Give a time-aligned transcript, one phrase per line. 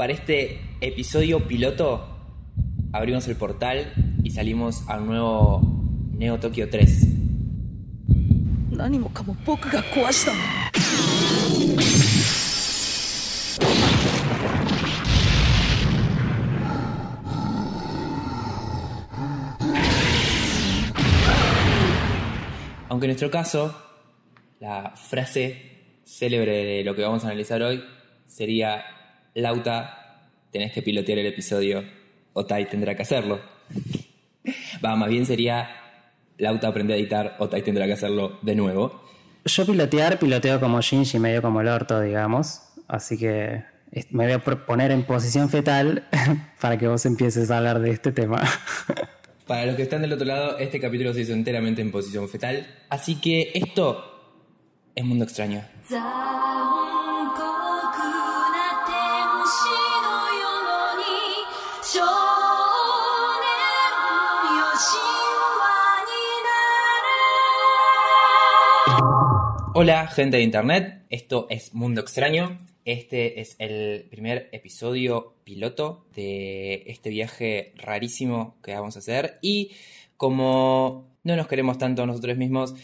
[0.00, 2.02] Para este episodio piloto
[2.90, 3.92] abrimos el portal
[4.24, 5.60] y salimos al nuevo
[6.14, 7.06] Neo Tokio 3.
[22.88, 23.76] Aunque en nuestro caso,
[24.60, 27.84] la frase célebre de lo que vamos a analizar hoy
[28.26, 28.82] sería
[29.34, 31.84] Lauta, tenés que pilotear el episodio,
[32.32, 33.40] Otai tendrá que hacerlo.
[34.84, 35.70] Va, más bien sería
[36.38, 39.02] Lauta aprende a editar, Otai tendrá que hacerlo de nuevo.
[39.44, 42.62] Yo pilotear, piloteo como Shinji, medio como el orto, digamos.
[42.88, 43.64] Así que
[44.10, 46.06] me voy a poner en posición fetal
[46.60, 48.42] para que vos empieces a hablar de este tema.
[49.46, 52.68] Para los que están del otro lado, este capítulo se hizo enteramente en posición fetal.
[52.88, 54.38] Así que esto
[54.94, 55.64] es Mundo Extraño.
[69.72, 71.04] Hola, gente de internet.
[71.10, 72.58] Esto es Mundo Extraño.
[72.84, 79.38] Este es el primer episodio piloto de este viaje rarísimo que vamos a hacer.
[79.42, 79.70] Y
[80.16, 82.74] como no nos queremos tanto nosotros mismos,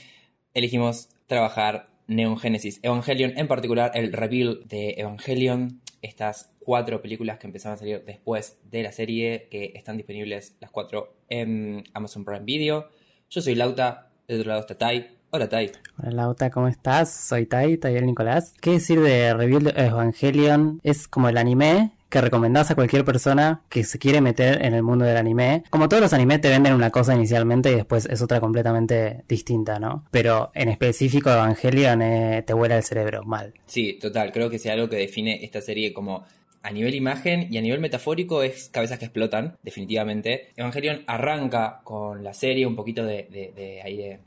[0.54, 7.48] elegimos trabajar Neon Genesis Evangelion, en particular el reveal de Evangelion, estas cuatro películas que
[7.48, 12.44] empezaron a salir después de la serie, que están disponibles las cuatro en Amazon Prime
[12.44, 12.90] Video.
[13.28, 15.15] Yo soy Lauta, del otro lado está Tai.
[15.36, 15.70] Hola Tai.
[15.98, 17.12] Hola Lauta, ¿cómo estás?
[17.12, 18.54] Soy Tai, Tayel Nicolás.
[18.58, 20.80] ¿Qué decir de de Evangelion?
[20.82, 24.82] Es como el anime que recomendás a cualquier persona que se quiere meter en el
[24.82, 25.62] mundo del anime.
[25.68, 29.78] Como todos los animes te venden una cosa inicialmente y después es otra completamente distinta,
[29.78, 30.06] ¿no?
[30.10, 33.52] Pero en específico Evangelion eh, te vuela el cerebro mal.
[33.66, 34.32] Sí, total.
[34.32, 36.24] Creo que si algo que define esta serie como
[36.66, 40.48] a nivel imagen y a nivel metafórico es cabezas que explotan, definitivamente.
[40.56, 43.52] Evangelion arranca con la serie, un poquito de, de,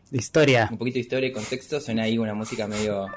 [0.09, 0.70] de historia.
[0.72, 1.82] un poquito de historia y contexto.
[1.82, 3.08] Suena ahí una música medio.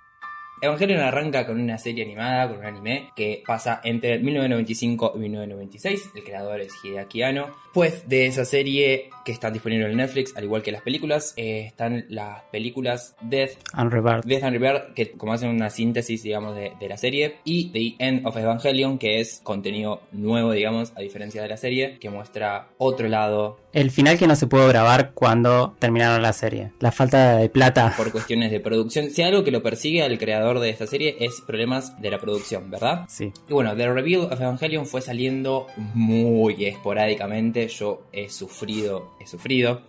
[0.60, 6.10] Evangelion arranca con una serie animada, con un anime que pasa entre 1995 y 1996.
[6.14, 7.56] El creador es Hideaki Anno.
[7.76, 11.66] Pues de esa serie que están disponibles en Netflix, al igual que las películas, eh,
[11.66, 14.24] están las películas Death Unrevered.
[14.24, 18.02] Death and Rebirth, que como hacen una síntesis, digamos, de, de la serie, y The
[18.02, 22.68] End of Evangelion, que es contenido nuevo, digamos, a diferencia de la serie, que muestra
[22.78, 26.70] otro lado El final que no se pudo grabar cuando terminaron la serie.
[26.80, 27.92] La falta de plata.
[27.96, 29.10] por cuestiones de producción.
[29.10, 32.70] Si algo que lo persigue al creador de esta serie es problemas de la producción,
[32.70, 33.04] ¿verdad?
[33.08, 33.32] Sí.
[33.48, 37.65] Y bueno, The Reveal of Evangelion fue saliendo muy esporádicamente.
[37.68, 39.82] Yo he sufrido, he sufrido.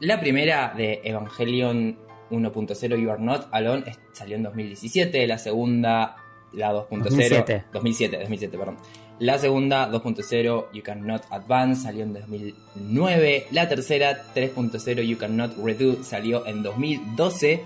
[0.00, 1.96] La primera de Evangelion
[2.30, 5.26] 1.0 You Are Not Alone salió en 2017.
[5.26, 6.16] La segunda,
[6.52, 7.02] la 2.0.
[7.04, 7.64] 2007.
[7.72, 8.78] 2007, 2007, perdón.
[9.18, 13.46] La segunda, 2.0 You Cannot Advance, salió en 2009.
[13.52, 17.62] La tercera, 3.0 You Cannot Redo, salió en 2012.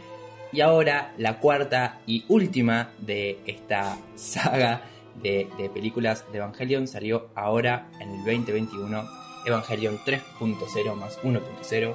[0.53, 4.83] Y ahora la cuarta y última de esta saga
[5.23, 9.26] de, de películas de Evangelion salió ahora en el 2021.
[9.47, 11.95] Evangelion 3.0 más 1.0,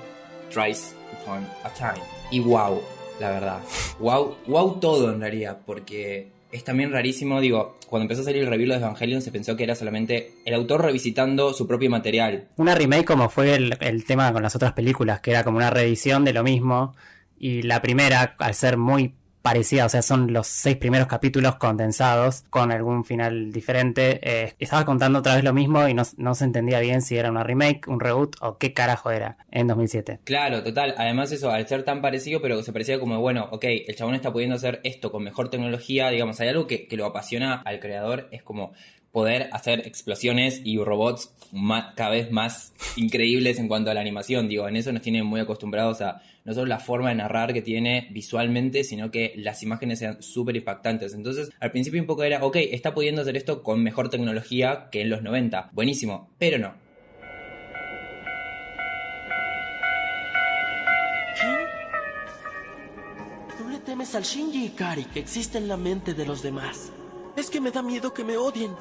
[0.49, 2.03] Tries Upon a Time.
[2.31, 2.81] Y wow,
[3.19, 3.59] la verdad.
[3.99, 8.49] Wow, wow todo en realidad, porque es también rarísimo, digo, cuando empezó a salir el
[8.49, 12.47] review de Evangelion se pensó que era solamente el autor revisitando su propio material.
[12.57, 15.69] Una remake como fue el, el tema con las otras películas, que era como una
[15.69, 16.95] reedición de lo mismo.
[17.37, 22.43] Y la primera, al ser muy parecida, o sea, son los seis primeros capítulos condensados
[22.49, 24.19] con algún final diferente.
[24.21, 27.31] eh, estaba contando otra vez lo mismo y no, no se entendía bien si era
[27.31, 30.19] una remake, un reboot o qué carajo era en 2007.
[30.23, 30.95] Claro, total.
[30.97, 34.31] Además eso, al ser tan parecido, pero se parecía como, bueno, ok, el chabón está
[34.31, 38.27] pudiendo hacer esto con mejor tecnología, digamos, hay algo que, que lo apasiona al creador,
[38.31, 38.73] es como
[39.11, 41.33] poder hacer explosiones y robots
[41.95, 44.47] cada vez más increíbles en cuanto a la animación.
[44.47, 47.61] Digo, en eso nos tienen muy acostumbrados a no solo la forma de narrar que
[47.61, 51.13] tiene visualmente, sino que las imágenes sean súper impactantes.
[51.13, 55.01] Entonces, al principio un poco era, ok, está pudiendo hacer esto con mejor tecnología que
[55.01, 55.69] en los 90.
[55.73, 56.73] Buenísimo, pero no.
[63.69, 66.91] Le temes al Shinji Ikari que existe en la mente de los demás.
[67.35, 68.71] Es que me da miedo que me odien.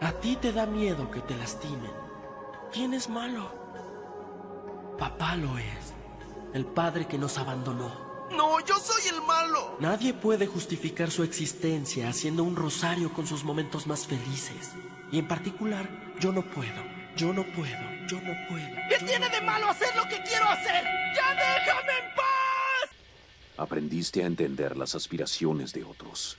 [0.00, 1.92] A ti te da miedo que te lastimen.
[2.72, 3.52] ¿Quién es malo?
[4.98, 5.94] Papá lo es.
[6.54, 8.10] El padre que nos abandonó.
[8.30, 9.76] No, yo soy el malo.
[9.80, 14.72] Nadie puede justificar su existencia haciendo un rosario con sus momentos más felices.
[15.12, 15.88] Y en particular,
[16.20, 16.82] yo no puedo.
[17.16, 18.06] Yo no puedo.
[18.06, 18.76] Yo no puedo.
[18.88, 20.84] ¿Qué tiene de malo hacer lo que quiero hacer?
[21.14, 22.90] ¡Ya déjame en paz!
[23.56, 26.38] Aprendiste a entender las aspiraciones de otros,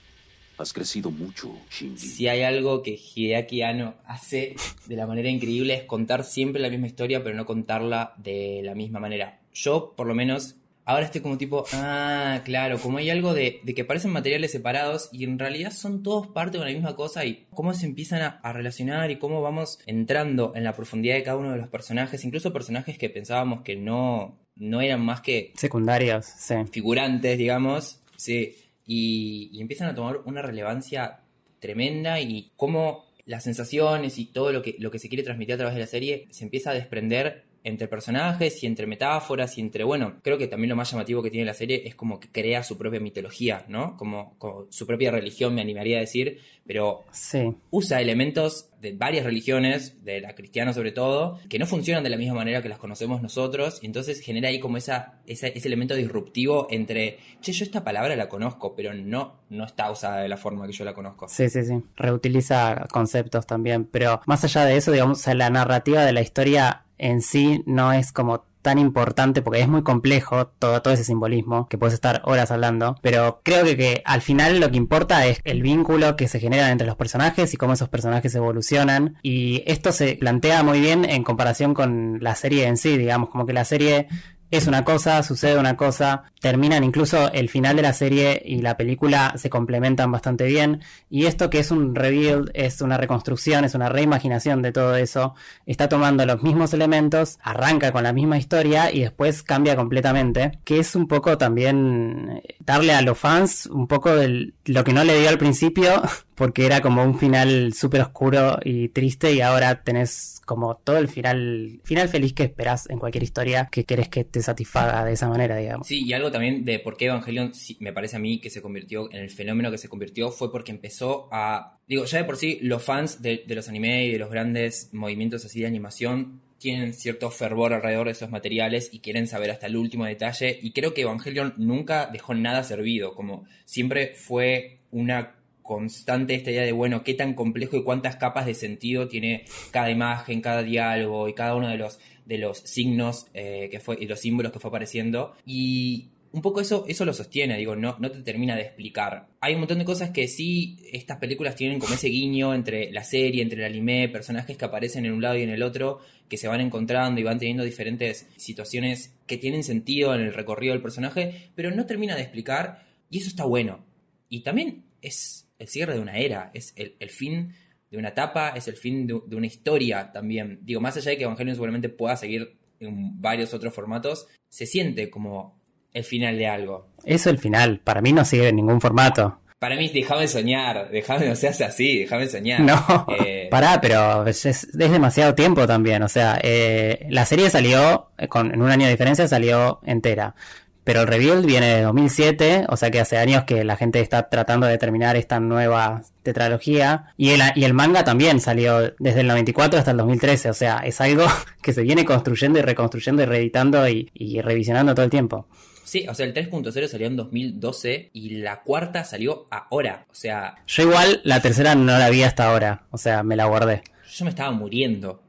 [0.61, 2.07] Has crecido mucho, Shinji.
[2.07, 4.55] Si hay algo que Hideaki Anno hace
[4.85, 8.75] de la manera increíble es contar siempre la misma historia, pero no contarla de la
[8.75, 9.39] misma manera.
[9.53, 10.55] Yo, por lo menos,
[10.85, 15.09] ahora estoy como tipo, ah, claro, como hay algo de, de que parecen materiales separados
[15.11, 18.27] y en realidad son todos parte de una misma cosa y cómo se empiezan a,
[18.43, 22.23] a relacionar y cómo vamos entrando en la profundidad de cada uno de los personajes,
[22.23, 26.55] incluso personajes que pensábamos que no, no eran más que Secundarios, sí.
[26.71, 28.55] figurantes, digamos, sí,
[28.93, 31.21] y, empiezan a tomar una relevancia
[31.59, 35.57] tremenda y cómo las sensaciones y todo lo que, lo que se quiere transmitir a
[35.57, 39.83] través de la serie se empieza a desprender entre personajes y entre metáforas y entre,
[39.83, 42.63] bueno, creo que también lo más llamativo que tiene la serie es como que crea
[42.63, 43.97] su propia mitología, ¿no?
[43.97, 47.53] Como, como su propia religión, me animaría a decir, pero Sí.
[47.69, 52.17] usa elementos de varias religiones, de la cristiana sobre todo, que no funcionan de la
[52.17, 55.93] misma manera que las conocemos nosotros, y entonces genera ahí como esa, esa- ese elemento
[55.95, 60.37] disruptivo entre, che, yo esta palabra la conozco, pero no, no está usada de la
[60.37, 61.27] forma que yo la conozco.
[61.29, 61.73] Sí, sí, sí.
[61.95, 63.85] Reutiliza conceptos también.
[63.85, 68.11] Pero más allá de eso, digamos, la narrativa de la historia en sí no es
[68.11, 72.51] como tan importante porque es muy complejo todo, todo ese simbolismo que puedes estar horas
[72.51, 72.95] hablando.
[73.01, 76.71] Pero creo que, que al final lo que importa es el vínculo que se genera
[76.71, 79.17] entre los personajes y cómo esos personajes evolucionan.
[79.23, 83.45] Y esto se plantea muy bien en comparación con la serie en sí, digamos, como
[83.45, 84.07] que la serie
[84.51, 88.75] es una cosa, sucede una cosa, terminan incluso el final de la serie y la
[88.75, 90.81] película se complementan bastante bien.
[91.09, 95.35] Y esto que es un rebuild, es una reconstrucción, es una reimaginación de todo eso,
[95.65, 100.79] está tomando los mismos elementos, arranca con la misma historia y después cambia completamente, que
[100.79, 105.05] es un poco también eh, darle a los fans un poco de lo que no
[105.05, 106.01] le dio al principio,
[106.35, 111.07] porque era como un final súper oscuro y triste y ahora tenés como todo el
[111.07, 115.29] final, final feliz que esperás en cualquier historia que querés que te satisfaga de esa
[115.29, 115.87] manera, digamos.
[115.87, 119.09] Sí, y algo también de por qué Evangelion me parece a mí que se convirtió
[119.13, 121.79] en el fenómeno que se convirtió fue porque empezó a.
[121.87, 124.89] Digo, ya de por sí, los fans de, de los anime y de los grandes
[124.91, 129.67] movimientos así de animación tienen cierto fervor alrededor de esos materiales y quieren saber hasta
[129.67, 130.59] el último detalle.
[130.61, 136.63] Y creo que Evangelion nunca dejó nada servido, como siempre fue una constante esta idea
[136.63, 141.27] de, bueno, qué tan complejo y cuántas capas de sentido tiene cada imagen, cada diálogo
[141.27, 144.59] y cada uno de los, de los signos eh, que fue, y los símbolos que
[144.59, 145.33] fue apareciendo.
[145.45, 149.27] Y un poco eso, eso lo sostiene, digo, no, no te termina de explicar.
[149.41, 153.03] Hay un montón de cosas que sí, estas películas tienen como ese guiño entre la
[153.03, 155.99] serie, entre el anime, personajes que aparecen en un lado y en el otro,
[156.29, 160.73] que se van encontrando y van teniendo diferentes situaciones que tienen sentido en el recorrido
[160.73, 163.83] del personaje, pero no termina de explicar, y eso está bueno.
[164.29, 167.53] Y también es el cierre de una era, es el, el fin
[167.89, 170.59] de una etapa, es el fin de, de una historia también.
[170.63, 175.09] Digo, más allá de que Evangelion seguramente pueda seguir en varios otros formatos, se siente
[175.09, 175.59] como
[175.93, 176.87] el final de algo.
[177.05, 179.37] Eso es el final, para mí no sigue en ningún formato.
[179.59, 182.61] Para mí, déjame soñar, déjame, no seas así, déjame soñar.
[182.65, 186.01] No, Eh, pará, pero es, es- es demasiado tiempo también.
[186.01, 190.33] O sea, eh, la serie salió, eh, con, en un año de diferencia, salió entera.
[190.83, 194.29] Pero el rebuild viene de 2007, o sea que hace años que la gente está
[194.29, 197.13] tratando de terminar esta nueva tetralogía.
[197.17, 200.77] Y el, y el manga también salió desde el 94 hasta el 2013, o sea,
[200.77, 201.25] es algo
[201.61, 205.47] que se viene construyendo y reconstruyendo y reeditando y, y revisionando todo el tiempo.
[205.83, 210.05] Sí, o sea, el 3.0 salió en 2012 y la cuarta salió ahora.
[210.09, 213.45] O sea, Yo igual la tercera no la vi hasta ahora, o sea, me la
[213.45, 213.83] guardé.
[214.13, 215.21] yo me estaba muriendo.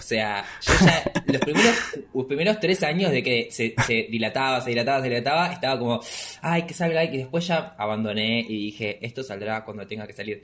[0.00, 1.74] O sea, yo ya, los primeros,
[2.12, 3.74] los primeros tres años de que se,
[4.10, 6.00] dilataba, se dilataba, se dilataba, estaba como,
[6.40, 10.42] ay, que salga, y después ya abandoné y dije, esto saldrá cuando tenga que salir.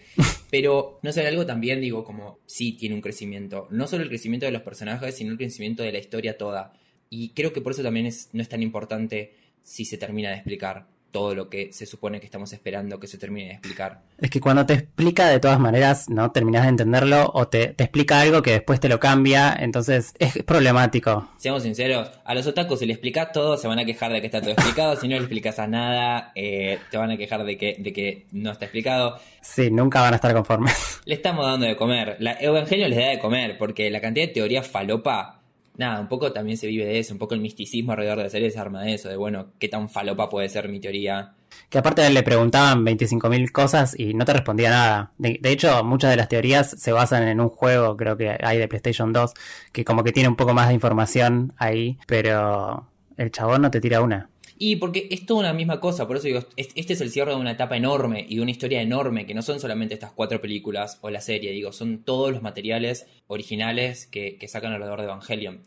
[0.50, 3.66] Pero, no sé, algo también digo, como, sí tiene un crecimiento.
[3.70, 6.72] No solo el crecimiento de los personajes, sino el crecimiento de la historia toda.
[7.08, 10.36] Y creo que por eso también es, no es tan importante si se termina de
[10.36, 14.02] explicar todo lo que se supone que estamos esperando que se termine de explicar.
[14.18, 17.84] Es que cuando te explica de todas maneras no terminas de entenderlo o te, te
[17.84, 21.26] explica algo que después te lo cambia, entonces es problemático.
[21.38, 24.26] Seamos sinceros, a los otakus si le explicas todo, se van a quejar de que
[24.26, 24.94] está todo explicado.
[24.96, 28.26] Si no le explicas a nada, eh, te van a quejar de que, de que
[28.32, 29.18] no está explicado.
[29.40, 31.00] Sí, nunca van a estar conformes.
[31.06, 32.16] Le estamos dando de comer.
[32.18, 35.35] La Evangelio les da de comer, porque la cantidad de teoría falopa,
[35.76, 38.30] nada, un poco también se vive de eso, un poco el misticismo alrededor de la
[38.30, 41.32] serie se arma de eso, de bueno, qué tan falopa puede ser mi teoría.
[41.70, 45.12] Que aparte le preguntaban 25.000 cosas y no te respondía nada.
[45.18, 48.58] De, de hecho, muchas de las teorías se basan en un juego, creo que hay
[48.58, 49.32] de PlayStation 2,
[49.72, 53.80] que como que tiene un poco más de información ahí, pero el chabón no te
[53.80, 54.28] tira una.
[54.58, 57.32] Y porque es toda una misma cosa, por eso digo, es- este es el cierre
[57.32, 60.40] de una etapa enorme y de una historia enorme, que no son solamente estas cuatro
[60.40, 65.60] películas o la serie, digo, son todos los materiales originales que, sacan alrededor de Evangelion.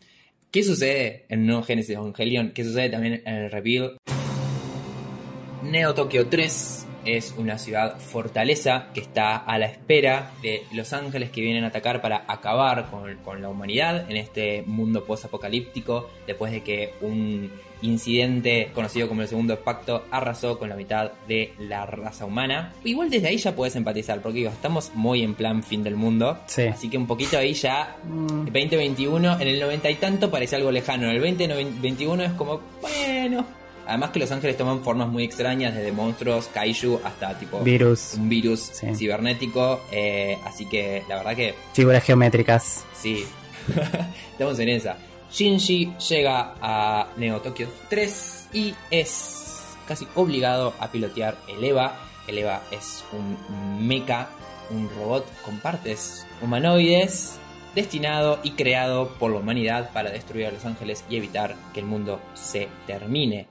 [0.50, 2.50] ¿Qué sucede en Nuevo Genesis Evangelion?
[2.50, 3.96] ¿Qué sucede también en el reveal?
[5.62, 11.30] Neo Tokio 3 es una ciudad fortaleza que está a la espera de los ángeles
[11.30, 16.52] que vienen a atacar para acabar con, con la humanidad en este mundo post-apocalíptico después
[16.52, 17.50] de que un
[17.82, 22.72] incidente conocido como el segundo pacto arrasó con la mitad de la raza humana.
[22.84, 26.38] Igual desde ahí ya puedes empatizar, porque digo, estamos muy en plan fin del mundo.
[26.46, 26.62] Sí.
[26.62, 31.10] Así que un poquito ahí ya, 2021, en el 90 y tanto parece algo lejano,
[31.10, 33.59] en el 2021 es como, bueno.
[33.86, 38.14] Además que los ángeles toman formas muy extrañas, desde monstruos, kaiju, hasta tipo Virus.
[38.14, 38.94] un virus Sí.
[38.94, 39.80] cibernético.
[39.90, 42.84] eh, así que la verdad que Figuras geométricas.
[42.94, 43.24] Sí.
[44.32, 44.96] Estamos en esa.
[45.32, 51.94] Shinji llega a Neo Tokyo 3 y es casi obligado a pilotear el EVA.
[52.26, 54.28] El EVA es un mecha,
[54.70, 57.38] un robot con partes humanoides,
[57.74, 61.86] destinado y creado por la humanidad para destruir a los ángeles y evitar que el
[61.86, 63.46] mundo se termine.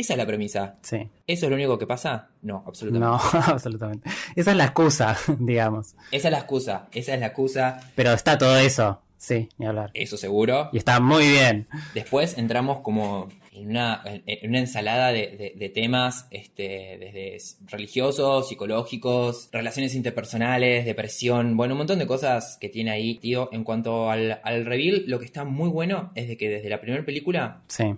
[0.00, 0.76] Esa es la premisa.
[0.82, 1.08] Sí.
[1.26, 2.28] ¿Eso es lo único que pasa?
[2.42, 3.06] No, absolutamente.
[3.06, 4.08] No, absolutamente.
[4.34, 5.94] Esa es la excusa, digamos.
[6.10, 6.88] Esa es la excusa.
[6.92, 7.80] Esa es la excusa.
[7.94, 9.02] Pero está todo eso.
[9.18, 9.90] Sí, ni hablar.
[9.92, 10.70] Eso seguro.
[10.72, 11.68] Y está muy bien.
[11.92, 17.36] Después entramos como en una, en una ensalada de, de- de temas, este, desde
[17.70, 23.50] religiosos, psicológicos, relaciones interpersonales, depresión, bueno, un montón de cosas que tiene ahí, tío.
[23.52, 26.80] En cuanto al, al reveal, lo que está muy bueno es de que desde la
[26.80, 27.94] primera película Sí.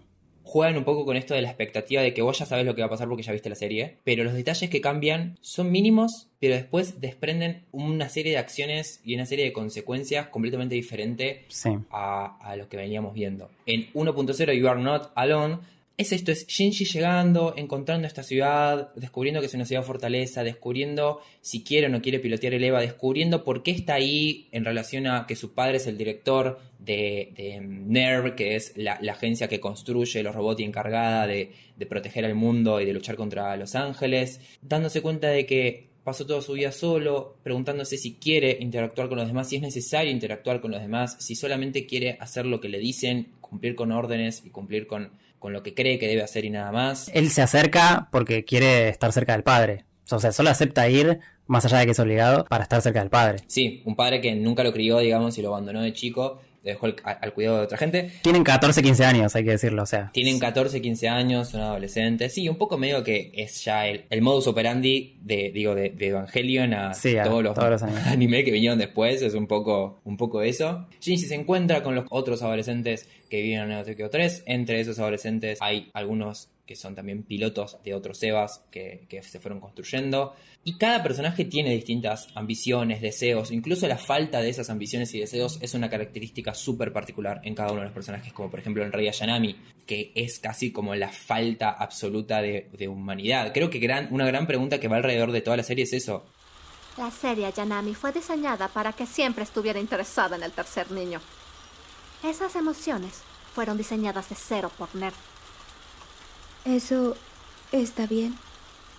[0.52, 2.82] Juegan un poco con esto de la expectativa de que vos ya sabes lo que
[2.82, 6.28] va a pasar porque ya viste la serie, pero los detalles que cambian son mínimos,
[6.40, 11.70] pero después desprenden una serie de acciones y una serie de consecuencias completamente diferentes Sí.
[11.90, 13.48] a, a lo que veníamos viendo.
[13.64, 15.58] En 1.0 You Are Not Alone
[16.02, 21.20] es esto, es Shinji llegando, encontrando esta ciudad, descubriendo que es una ciudad fortaleza, descubriendo
[21.40, 25.06] si quiere o no quiere pilotear el EVA, descubriendo por qué está ahí en relación
[25.06, 29.60] a que su padre es el director de, NERV, que es la, la agencia que
[29.60, 33.74] construye los robots y encargada de, de proteger al mundo y de luchar contra los
[33.74, 39.18] ángeles, dándose cuenta de que pasó toda su vida solo, preguntándose si quiere interactuar con
[39.18, 42.68] los demás, si es necesario interactuar con los demás, si solamente quiere hacer lo que
[42.68, 46.46] le dicen, cumplir con órdenes y cumplir con, con lo que cree que debe hacer
[46.46, 47.10] y nada más.
[47.12, 49.84] Él se acerca porque quiere estar cerca del padre.
[50.10, 53.10] O sea, solo acepta ir, más allá de que es obligado, para estar cerca del
[53.10, 53.40] padre.
[53.48, 56.96] Sí, un padre que nunca lo crió, digamos, y lo abandonó de chico, dejó al,
[57.04, 58.12] al cuidado de otra gente.
[58.22, 59.82] Tienen 14, 15 años, hay que decirlo.
[59.82, 62.32] O sea, Tienen 14, 15 años, son adolescentes.
[62.34, 66.08] Sí, un poco medio que es ya el, el modus operandi de, digo, de, de
[66.08, 68.06] Evangelion a, Sí, a todos los, todos los animes.
[68.06, 69.22] anime que vinieron después.
[69.22, 70.86] Es un poco, un poco eso.
[71.00, 74.44] Shinji se encuentra con los otros adolescentes que viven en Tokyo 3.
[74.46, 79.40] Entre esos adolescentes hay algunos que son también pilotos de otros EVAs que, que se
[79.40, 80.34] fueron construyendo.
[80.64, 85.58] Y cada personaje tiene distintas ambiciones, deseos, incluso la falta de esas ambiciones y deseos
[85.60, 88.92] es una característica súper particular en cada uno de los personajes, como por ejemplo en
[88.92, 93.52] Rei Ayanami, que es casi como la falta absoluta de, de humanidad.
[93.52, 96.24] Creo que una gran pregunta que va alrededor de toda la serie es eso.
[96.96, 101.20] La serie Yanami fue diseñada para que siempre estuviera interesada en el tercer niño.
[102.22, 103.22] Esas emociones
[103.54, 105.14] fueron diseñadas de cero por Nerd.
[106.64, 107.16] Eso
[107.72, 108.34] está bien.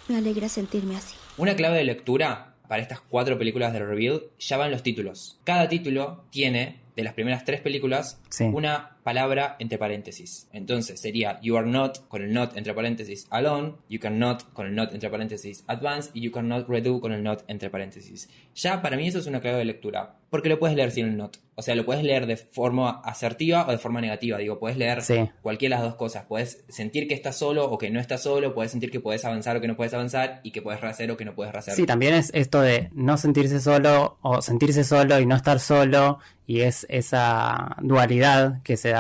[0.08, 1.15] Me alegra sentirme así.
[1.38, 5.39] Una clave de lectura para estas cuatro películas de Reveal ya van los títulos.
[5.43, 8.46] Cada título tiene, de las primeras tres películas, Sí.
[8.46, 10.48] una palabra entre paréntesis.
[10.53, 14.75] Entonces sería You are not con el not entre paréntesis alone, You cannot con el
[14.75, 18.29] not entre paréntesis advance y You cannot redo con el not entre paréntesis.
[18.55, 20.15] Ya para mí eso es una clave de lectura.
[20.29, 21.38] Porque lo puedes leer sin el not.
[21.55, 24.39] O sea, lo puedes leer de forma asertiva o de forma negativa.
[24.39, 25.29] Digo, puedes leer Sí.
[25.43, 26.25] cualquiera de las dos cosas.
[26.25, 28.55] Puedes sentir que estás solo o que no estás solo.
[28.55, 30.39] Puedes sentir que puedes avanzar o que no puedes avanzar.
[30.41, 31.75] Y que puedes rehacer o que no puedes rehacer.
[31.75, 36.17] Sí, también es esto de no sentirse solo o sentirse solo y no estar solo
[36.48, 38.93] y es esa dualidad que se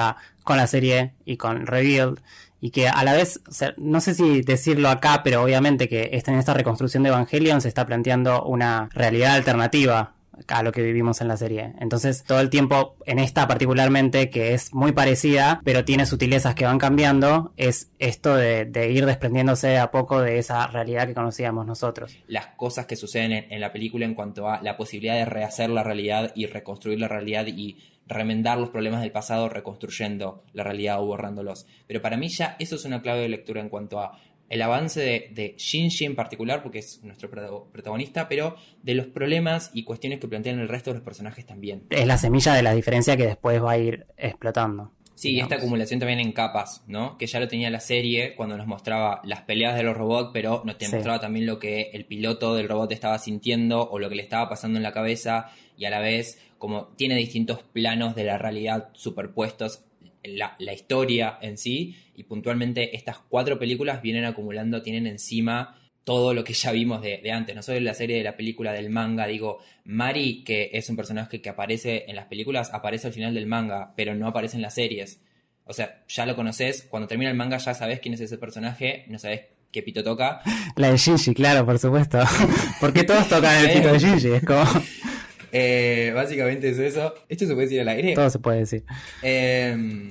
[0.43, 2.19] con la serie y con Revealed
[2.61, 3.41] y que a la vez,
[3.77, 7.67] no sé si decirlo acá, pero obviamente que esta- en esta reconstrucción de Evangelion se
[7.67, 10.13] está planteando una realidad alternativa
[10.47, 11.73] a lo que vivimos en la serie.
[11.79, 16.65] Entonces, todo el tiempo, en esta particularmente, que es muy parecida, pero tiene sutilezas que
[16.65, 21.67] van cambiando, es esto de, ir desprendiéndose de a poco de esa realidad que conocíamos
[21.67, 22.17] nosotros.
[22.27, 25.69] las cosas que suceden en, en la película en cuanto a la posibilidad de rehacer
[25.69, 31.01] la realidad y reconstruir la realidad y remendar los problemas del pasado reconstruyendo la realidad
[31.01, 31.65] o borrándolos.
[31.87, 34.19] Pero para mí ya eso es una clave de lectura en cuanto a
[34.49, 39.07] el avance de, de Shinji en particular, porque es nuestro protago- protagonista, pero de los
[39.07, 41.83] problemas y cuestiones que plantean el resto de los personajes también.
[41.89, 44.91] es la semilla de la diferencia que después va a ir explotando.
[45.15, 45.51] Sí, digamos.
[45.51, 47.17] esta acumulación también en capas, ¿no?
[47.17, 50.63] Que ya lo tenía la serie cuando nos mostraba las peleas de los robots, pero
[50.65, 50.91] nos te Sí.
[50.95, 54.49] mostraba también lo que el piloto del robot estaba sintiendo o lo que le estaba
[54.49, 58.87] pasando en la cabeza y a la vez como tiene distintos planos de la realidad
[58.93, 59.83] superpuestos.
[60.23, 66.33] la, la historia en sí, y puntualmente estas cuatro películas vienen acumulando, tienen encima todo
[66.33, 68.89] lo que ya vimos de, de antes, no solo la serie de la película del
[68.89, 73.33] manga, digo, Mari, que es un personaje que aparece en las películas, aparece al final
[73.33, 75.19] del manga, pero no aparece en las series.
[75.65, 79.03] O sea, ya lo conoces, cuando termina el manga ya sabes quién es ese personaje,
[79.09, 80.39] no sabes qué pito toca.
[80.77, 82.19] La de Shinji, claro, por supuesto.
[82.79, 84.63] Porque todos tocan el pito de Shinji, es como...
[85.53, 87.13] Eh, básicamente es eso.
[87.29, 88.13] Esto se puede decir al aire.
[88.15, 88.83] Todo se puede decir.
[89.21, 90.09] Eh,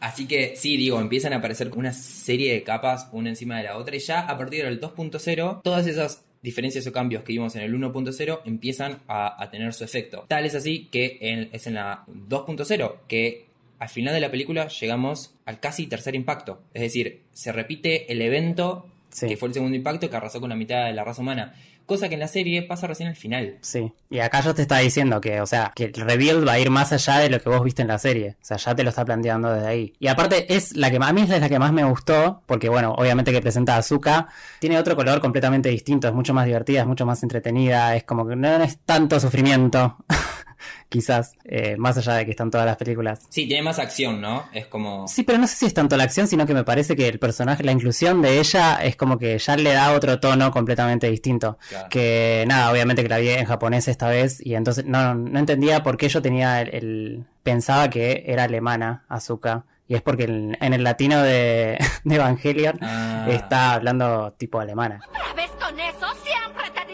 [0.00, 3.76] así que sí, digo, empiezan a aparecer una serie de capas una encima de la
[3.78, 7.62] otra y ya a partir del 2.0 todas esas diferencias o cambios que vimos en
[7.62, 10.24] el 1.0 empiezan a, a tener su efecto.
[10.28, 13.46] Tal es así que en- es en la 2.0 que
[13.78, 16.62] al final de la película llegamos al casi tercer impacto.
[16.72, 19.26] Es decir, se repite el evento Sí.
[19.28, 21.54] que fue el segundo impacto que arrasó con la mitad de la raza humana.
[21.86, 23.58] Cosa que en la serie pasa recién al final.
[23.60, 23.92] Sí.
[24.10, 26.68] Y acá yo te estaba diciendo que, o sea, que el reveal va a ir
[26.68, 28.36] más allá de lo que vos viste en la serie.
[28.42, 29.92] O sea, ya te lo está planteando desde ahí.
[30.00, 32.68] Y aparte es la que más- a mí es la que más me gustó, porque
[32.68, 34.26] bueno, obviamente que presenta a Azuka,
[34.58, 38.26] tiene otro color completamente distinto, es mucho más divertida, es mucho más entretenida, es como
[38.26, 39.96] que no es tanto sufrimiento.
[40.88, 43.20] Quizás, eh, más allá de que están todas las películas.
[43.28, 44.44] Sí, tiene más acción, ¿no?
[44.52, 45.06] Es como...
[45.08, 47.18] Sí, pero no sé si es tanto la acción, sino que me parece que el
[47.18, 51.58] personaje, la inclusión de ella es como que ya le da otro tono completamente distinto.
[51.68, 51.88] Claro.
[51.90, 55.82] Que nada, obviamente que la vi en japonés esta vez y entonces no, no entendía
[55.82, 59.64] por qué yo tenía el, el- pensaba que era alemana Azuka.
[59.88, 63.26] Y es porque en, en el latino de, de Evangelion Ah.
[63.30, 65.00] está hablando tipo alemana.
[65.08, 66.06] ¿Otra vez con eso?
[66.24, 66.92] Siempre te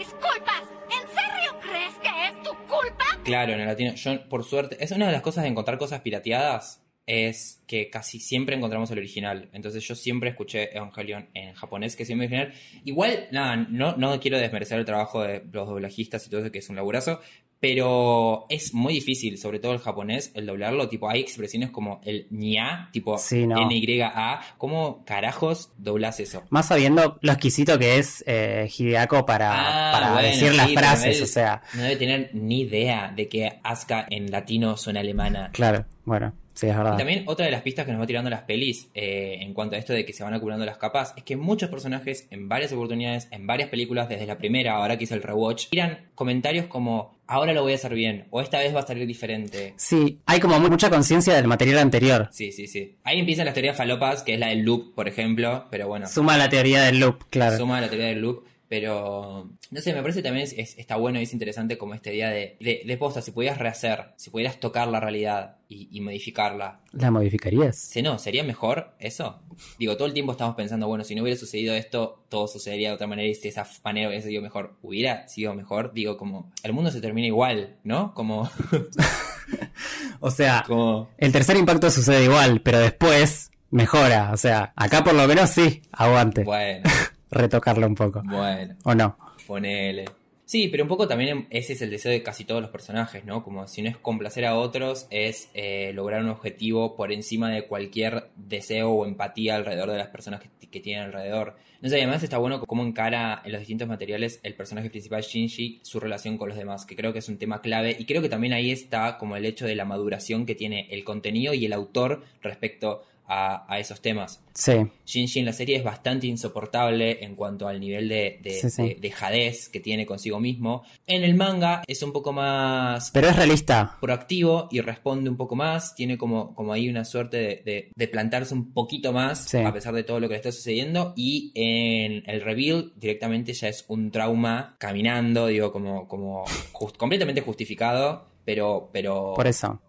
[3.23, 3.93] Claro, en el latino.
[3.95, 6.81] Yo, por suerte, es una de las cosas de encontrar cosas pirateadas.
[7.05, 9.49] Es que casi siempre encontramos el original.
[9.53, 12.53] Entonces yo siempre escuché Evangelion en japonés, que siempre original.
[12.85, 16.59] Igual, nada, no, no quiero desmerecer el trabajo de los doblajistas y todo eso, que
[16.59, 17.21] es un laburazo.
[17.63, 20.89] Pero es muy difícil, sobre todo el japonés, el doblarlo.
[20.89, 23.55] Tipo, hay expresiones como el ña, tipo Sí, no.
[23.69, 24.41] NYA.
[24.57, 26.43] ¿Cómo carajos doblas eso?
[26.49, 30.75] Más sabiendo lo exquisito que es eh, Hideako para, Ah, para bueno, decir las sí,
[30.75, 35.49] frases, o sea, No debe tener ni idea de que Asuka en latino suena alemana.
[35.53, 36.95] claro, bueno, sí, es verdad.
[36.95, 39.77] Y también otra de las pistas que nos va tirando las pelis eh, en cuanto
[39.77, 42.73] a esto de que se van acumulando las capas es que muchos personajes en varias
[42.73, 47.15] oportunidades, en varias películas, desde la primera, ahora que hice el rewatch, tiran comentarios como
[47.27, 49.73] ahora lo voy a hacer bien o esta vez va a salir diferente.
[49.77, 52.29] Sí, hay como mu- mucha conciencia del material anterior.
[52.31, 52.95] Sí, sí, sí.
[53.03, 56.07] Ahí empiezan las teorías falopas, que es la del loop, por ejemplo, pero bueno.
[56.07, 57.57] Suma la teoría del loop, claro.
[57.57, 58.45] suma la teoría del loop.
[58.73, 62.11] Pero, no sé, me parece también es, es- está bueno y es interesante como esta
[62.11, 66.01] idea de, de, de posta, si pudieras rehacer, si pudieras tocar la realidad y, y
[66.01, 67.77] modificarla, ¿La modificarías?
[67.77, 68.17] ¿se no?
[68.17, 69.43] ¿Sería mejor eso?
[69.77, 72.95] Digo, todo el tiempo estamos pensando, bueno, si no hubiera sucedido esto, todo sucedería de
[72.95, 76.73] otra manera y si esa manera hubiera sido mejor, hubiera sido mejor, digo, como, el
[76.73, 78.15] mundo se termina igual, ¿no?
[78.15, 78.49] Como,
[80.19, 84.31] O sea, como, el tercer impacto sucede igual, pero después mejora.
[84.33, 86.43] O sea, acá por lo menos sí, aguante.
[86.43, 86.89] bueno,
[87.33, 88.21] Retocarlo un poco.
[88.23, 88.75] bueno.
[88.83, 89.17] ¿O no?
[89.47, 90.05] Ponele.
[90.45, 93.43] Sí, pero un poco también ese es el deseo de casi todos los personajes, ¿no?
[93.43, 97.65] Como si no es complacer a otros, es eh, lograr un objetivo por encima de
[97.65, 101.55] cualquier deseo o empatía alrededor de las personas que, que tienen alrededor.
[101.81, 105.79] No sé, además está bueno cómo encara en los distintos materiales el personaje principal Shinji
[105.83, 108.29] su relación con los demás, que creo que es un tema clave y creo que
[108.29, 111.73] también ahí está como el hecho de la maduración que tiene el contenido y el
[111.73, 114.41] autor respecto a, a esos temas.
[114.53, 114.73] Sí,
[115.05, 118.83] Shinji en la serie es bastante insoportable en cuanto al nivel de, de, Sí, sí.
[118.89, 120.83] de- de jadez que tiene consigo mismo.
[121.07, 123.97] En el manga es un poco más pero es realista.
[123.99, 125.95] proactivo y responde un poco más.
[125.95, 129.57] Tiene como, como ahí una suerte de, de- plantarse un poquito más Sí.
[129.57, 131.13] a pesar de todo lo que le está sucediendo.
[131.15, 137.41] Y en el reveal directamente ya es un trauma caminando, digo, como, como just- completamente
[137.41, 138.27] justificado.
[138.45, 139.79] Pero, pero Por eso.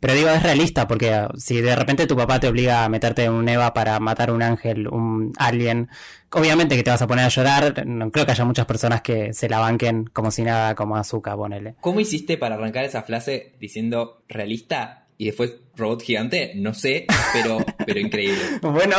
[0.00, 3.24] Pero digo, es realista, porque uh, si de repente tu papá te obliga a meterte
[3.24, 5.88] en un EVA para matar un ángel, un alien,
[6.30, 7.86] obviamente que te vas a poner a llorar.
[7.86, 11.36] No creo que haya muchas personas que se la banquen como si nada, como azúcar,
[11.36, 11.74] ponele.
[11.80, 16.52] ¿Cómo hiciste para arrancar esa frase diciendo realista y después robot gigante?
[16.56, 18.38] No sé, pero, pero increíble.
[18.62, 18.96] Bueno,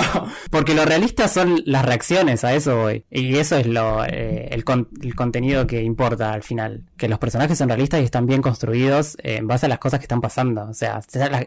[0.52, 3.06] porque lo realista son las reacciones, a eso voy.
[3.12, 6.84] Y eso es lo eh, el, con- el contenido que importa al final.
[6.98, 10.00] Que los personajes son realistas y están bien construidos eh, en base a las cosas
[10.00, 10.64] que están pasando.
[10.70, 11.00] O sea,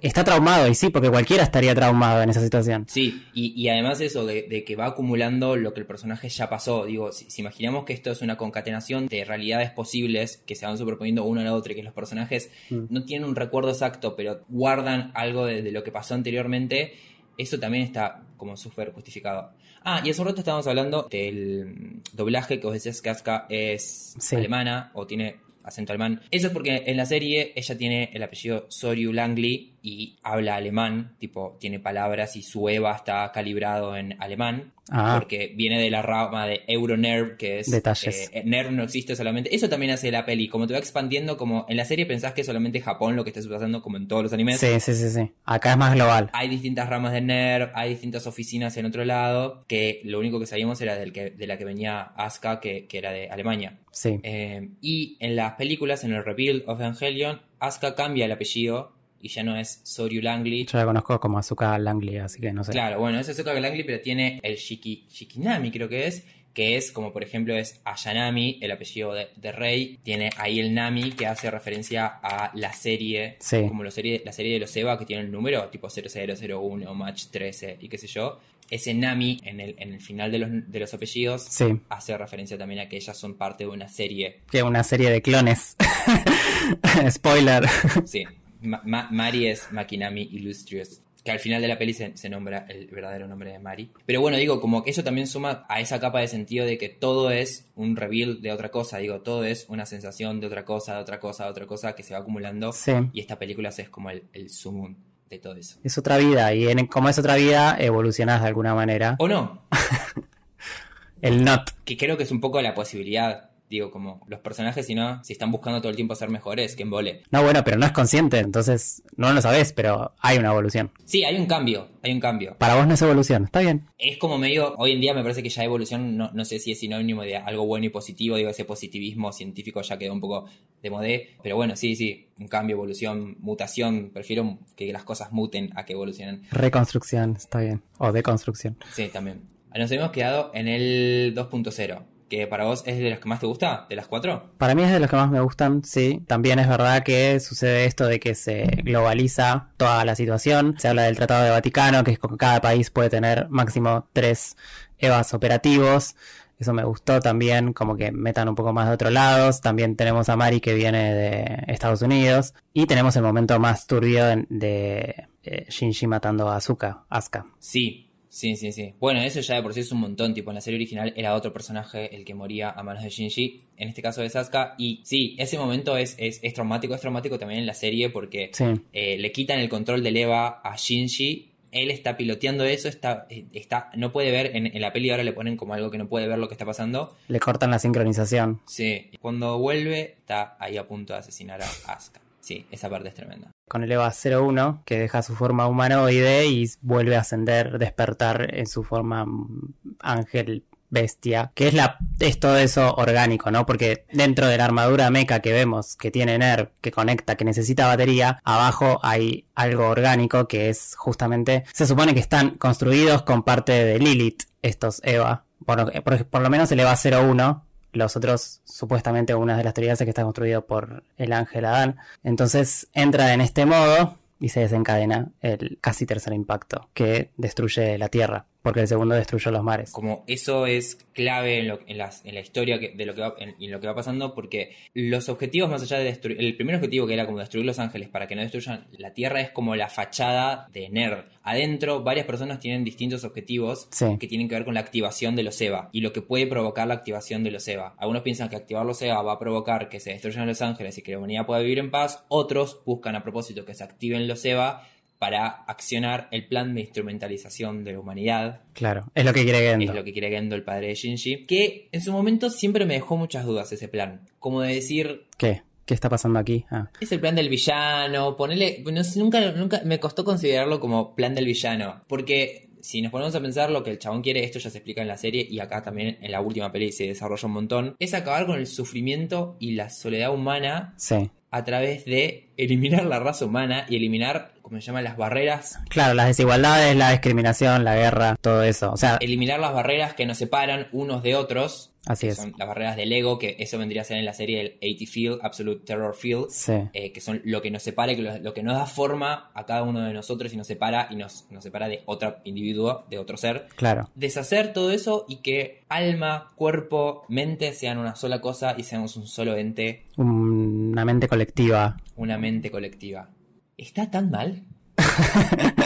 [0.02, 2.84] está, traumado, y sí, porque cualquiera estaría traumado en esa situación.
[2.88, 6.48] Sí, y, y además eso de, de que va acumulando lo que el personaje ya
[6.48, 6.84] pasó.
[6.84, 10.78] Digo, si, si imaginamos que esto es una concatenación de realidades posibles que se van
[10.78, 12.86] superponiendo una a la otra y que los personajes Mm.
[12.90, 16.94] no tienen un recuerdo exacto, pero guardan algo de, de lo que pasó anteriormente,
[17.38, 19.50] eso también está como súper justificado.
[19.82, 24.14] Ah, y hace un rato estábamos hablando del doblaje que vos decías que Asuka es
[24.18, 24.34] Sí.
[24.36, 26.22] alemana o tiene acento alemán.
[26.30, 31.14] Eso es porque en la serie ella tiene el apellido Soryu Langley y habla alemán,
[31.20, 34.72] tipo, tiene palabras y su EVA está calibrado en alemán.
[34.90, 35.14] Ah.
[35.16, 37.70] Porque viene de la rama de Euronerv, que es.
[37.70, 38.30] Detalles.
[38.32, 39.54] eh, Nerv no existe solamente.
[39.54, 40.48] Eso también hace la peli.
[40.48, 43.30] Como te va expandiendo, como en la serie pensás que es solamente Japón lo que
[43.30, 44.58] está pasando, como en todos los animes.
[44.58, 45.30] Sí, sí, sí, sí.
[45.44, 46.30] Acá es más global.
[46.32, 50.46] Hay distintas ramas de NERV, hay distintas oficinas en otro lado, que lo único que
[50.46, 53.78] sabíamos era del que, de la que venía Asuka, que, que era de Alemania.
[53.92, 54.18] Sí.
[54.24, 59.28] Eh, y en las películas, en el Rebuild of Evangelion, Asuka cambia el apellido y
[59.28, 60.66] ya no es Soryu Langley.
[60.66, 62.72] Yo la conozco como Azuka Langley, así que no sé.
[62.72, 66.90] Claro, bueno, es Asuka Langley, pero tiene el Shiki, Shikinami, creo que es, que es
[66.90, 71.26] como por ejemplo es Ayanami, el apellido de, de Rey, tiene ahí el Nami que
[71.26, 73.62] hace referencia a la serie, Sí.
[73.68, 77.26] como la serie, la serie de los Eva que tiene el número tipo 0001, Match
[77.30, 78.40] 13 y qué sé yo.
[78.68, 81.66] Ese Nami en el, en el final de los, de los apellidos Sí.
[81.88, 84.40] hace referencia también a que ellas son parte de una serie.
[84.50, 85.76] Que una serie de clones.
[87.10, 87.64] Spoiler.
[88.04, 88.24] Sí,
[88.62, 91.00] Ma- Ma- Mari es Makinami Illustrious.
[91.24, 93.90] Que al final de la peli se, se nombra el verdadero nombre de Mari.
[94.06, 96.88] Pero bueno, digo, como que eso también suma a esa capa de sentido de que
[96.88, 98.98] todo es un reveal de otra cosa.
[98.98, 102.04] Digo, todo es una sensación de otra cosa, de otra cosa, de otra cosa que
[102.04, 102.72] se va acumulando.
[102.72, 102.92] Sí.
[103.12, 104.94] Y esta película es como el, el sumum
[105.28, 105.80] de todo eso.
[105.82, 109.16] Es otra vida y en, como es otra vida, evolucionás de alguna manera.
[109.18, 109.62] ¿O no?
[111.22, 111.70] El not.
[111.84, 113.45] Que creo que es un poco la posibilidad.
[113.68, 116.82] Digo, como los personajes, si no, si están buscando todo el tiempo ser mejores, que
[116.82, 117.22] en vole.
[117.30, 120.92] No, bueno, pero no es consciente, entonces no lo sabes, pero hay una evolución.
[121.04, 122.56] Sí, hay un cambio, hay un cambio.
[122.58, 123.86] Para vos no es evolución, está bien.
[123.98, 126.72] Es como medio, hoy en día me parece que ya evolución, no, no sé si
[126.72, 130.46] es sinónimo de algo bueno y positivo, digo, ese positivismo científico ya quedó un poco
[130.82, 135.70] de modé, pero bueno, sí, sí, un cambio, evolución, mutación, prefiero que las cosas muten
[135.74, 136.42] a que evolucionen.
[136.50, 137.82] Reconstrucción, está bien.
[137.98, 138.76] O deconstrucción.
[138.92, 139.42] Sí, también.
[139.74, 143.46] Nos habíamos quedado en el 2.0, que para vos es de las que más te
[143.46, 144.50] gusta, de las cuatro.
[144.58, 146.22] Para mí es de los que más me gustan, sí.
[146.26, 150.74] También es verdad que sucede esto de que se globaliza toda la situación.
[150.78, 154.56] Se habla del Tratado de Vaticano, que es que cada país puede tener máximo tres
[154.98, 156.16] EVAs operativos.
[156.58, 159.60] Eso me gustó también, como que metan un poco más de otros lados.
[159.60, 162.54] También tenemos a Mari que viene de Estados Unidos.
[162.72, 167.46] Y tenemos el momento más turbio de, de, eh, Shinji matando a Asuka, Asuka.
[167.58, 168.92] Sí, sí, sí, sí.
[169.00, 171.34] Bueno, eso ya de por sí es un montón, tipo en la serie original era
[171.34, 175.00] otro personaje el que moría a manos de Shinji, en este caso de Sasuka, y
[175.04, 178.64] sí, ese momento es, es, es traumático, es traumático también en la serie porque Sí.
[178.92, 181.52] eh, le quitan el control del Eva a Shinji.
[181.72, 185.24] Él está piloteando eso, está, eh, está, no puede ver, en, en la peli ahora
[185.24, 187.14] le ponen como algo que no puede ver lo que está pasando.
[187.28, 188.60] Le cortan la sincronización.
[188.66, 192.20] Sí, cuando vuelve está ahí a punto de asesinar a Asuka.
[192.40, 193.50] Sí, esa parte es tremenda.
[193.68, 198.66] Con el EVA 01, que deja su forma humanoide y vuelve a ascender, despertar en
[198.66, 203.66] su forma mm, ángel bestia, que es la es todo eso orgánico, ¿no?
[203.66, 207.86] Porque dentro de la armadura mecha que vemos que tiene Nerv, que conecta, que necesita
[207.86, 213.72] batería, abajo hay algo orgánico que es justamente se supone que están construidos con parte
[213.72, 215.44] de Lilith estos EVA.
[215.64, 217.65] Por, por, por lo menos el EVA 01
[217.96, 221.96] los otros, supuestamente, una de las teorías es que está construido por el ángel Adán.
[222.22, 228.08] Entonces entra en este modo y se desencadena el casi tercer impacto que destruye la
[228.08, 229.90] Tierra, porque el segundo destruyó los mares.
[229.92, 233.20] Como eso es clave en, lo- en las- en la historia que- de lo que
[233.22, 236.56] va, en, en lo que va pasando, porque los objetivos, más allá de destruir, el
[236.56, 239.50] primer objetivo que era como destruir los ángeles para que no destruyan la Tierra, es
[239.50, 241.24] como la fachada de Nerd.
[241.42, 244.04] Adentro, varias personas tienen distintos objetivos Sí.
[244.18, 246.86] que tienen que ver con la activación de los EVA y lo que puede provocar
[246.88, 247.94] la activación de los EVA.
[247.98, 251.02] Algunos piensan que activar los EVA va a provocar que se destruyan los ángeles y
[251.02, 252.24] que la humanidad pueda vivir en paz.
[252.28, 254.86] Otros buscan a propósito que se activen los EVA
[255.18, 259.92] para accionar el plan de instrumentalización de la humanidad Claro, es lo que quiere Gendo.
[259.92, 261.44] es lo que quiere Gendo, el padre de Shinji.
[261.46, 264.26] Que en su momento siempre me dejó muchas dudas ese plan.
[264.38, 265.62] Como de decir, ¿Qué?
[265.86, 266.64] ¿Qué está pasando aquí?
[266.70, 268.82] Ah, es el plan del villano, ponerle.
[268.84, 272.02] No nunca, nunca me costó considerarlo como plan del villano.
[272.08, 275.02] Porque si nos ponemos a pensar lo que el chabón quiere, esto ya se explica
[275.02, 277.96] en la serie y acá también en la última peli se desarrolla un montón.
[277.98, 281.30] Es acabar con el sufrimiento y la soledad humana sí.
[281.50, 286.14] A través de eliminar la raza humana y eliminar, como se llama, las barreras Claro,
[286.14, 288.92] las desigualdades, la discriminación, la guerra, todo eso.
[288.92, 291.92] O sea, eliminar las barreras que nos separan unos de otros.
[292.06, 292.36] Así que es.
[292.38, 295.10] Son las barreras del ego, que eso vendría a ser en la serie el 80
[295.12, 296.46] Field, Absolute Terror Field.
[296.50, 296.72] sí.
[296.92, 299.66] eh, que son lo que nos separa, que lo, lo que nos da forma a
[299.66, 303.18] cada uno de nosotros y nos separa y nos, nos separa de otro individuo, de
[303.18, 303.66] otro ser.
[303.76, 304.08] Claro.
[304.14, 309.26] Deshacer todo eso y que alma, cuerpo, mente sean una sola cosa y seamos un
[309.26, 311.96] solo ente, Una mente colectiva.
[312.14, 313.30] una mente colectiva.
[313.76, 314.62] ¿Está tan mal?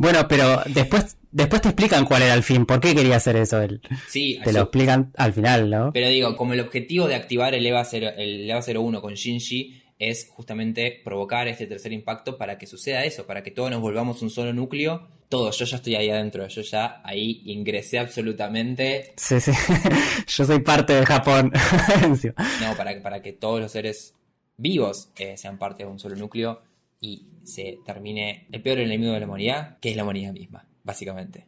[0.00, 3.60] Bueno, pero después, después te explican cuál era el fin, por qué quería hacer eso
[3.62, 3.80] él.
[4.08, 5.90] Sí, Te eso- lo explican al final, ¿no?
[5.92, 9.82] Pero digo, como el objetivo de activar el EVA, 0 el EVA 01 con Shinji
[9.98, 14.22] es justamente provocar este tercer impacto para que suceda eso, para que todos nos volvamos
[14.22, 15.08] un solo núcleo.
[15.28, 19.12] Todos, yo ya estoy ahí adentro, yo ya ahí ingresé absolutamente.
[19.16, 19.50] Sí, sí.
[20.28, 21.52] yo soy parte del Japón.
[22.60, 24.14] no, para, para que todos los seres
[24.56, 26.62] vivos eh, sean parte de un solo núcleo
[27.00, 31.46] y se termine el peor enemigo de la humanidad, que es la humanidad misma, básicamente.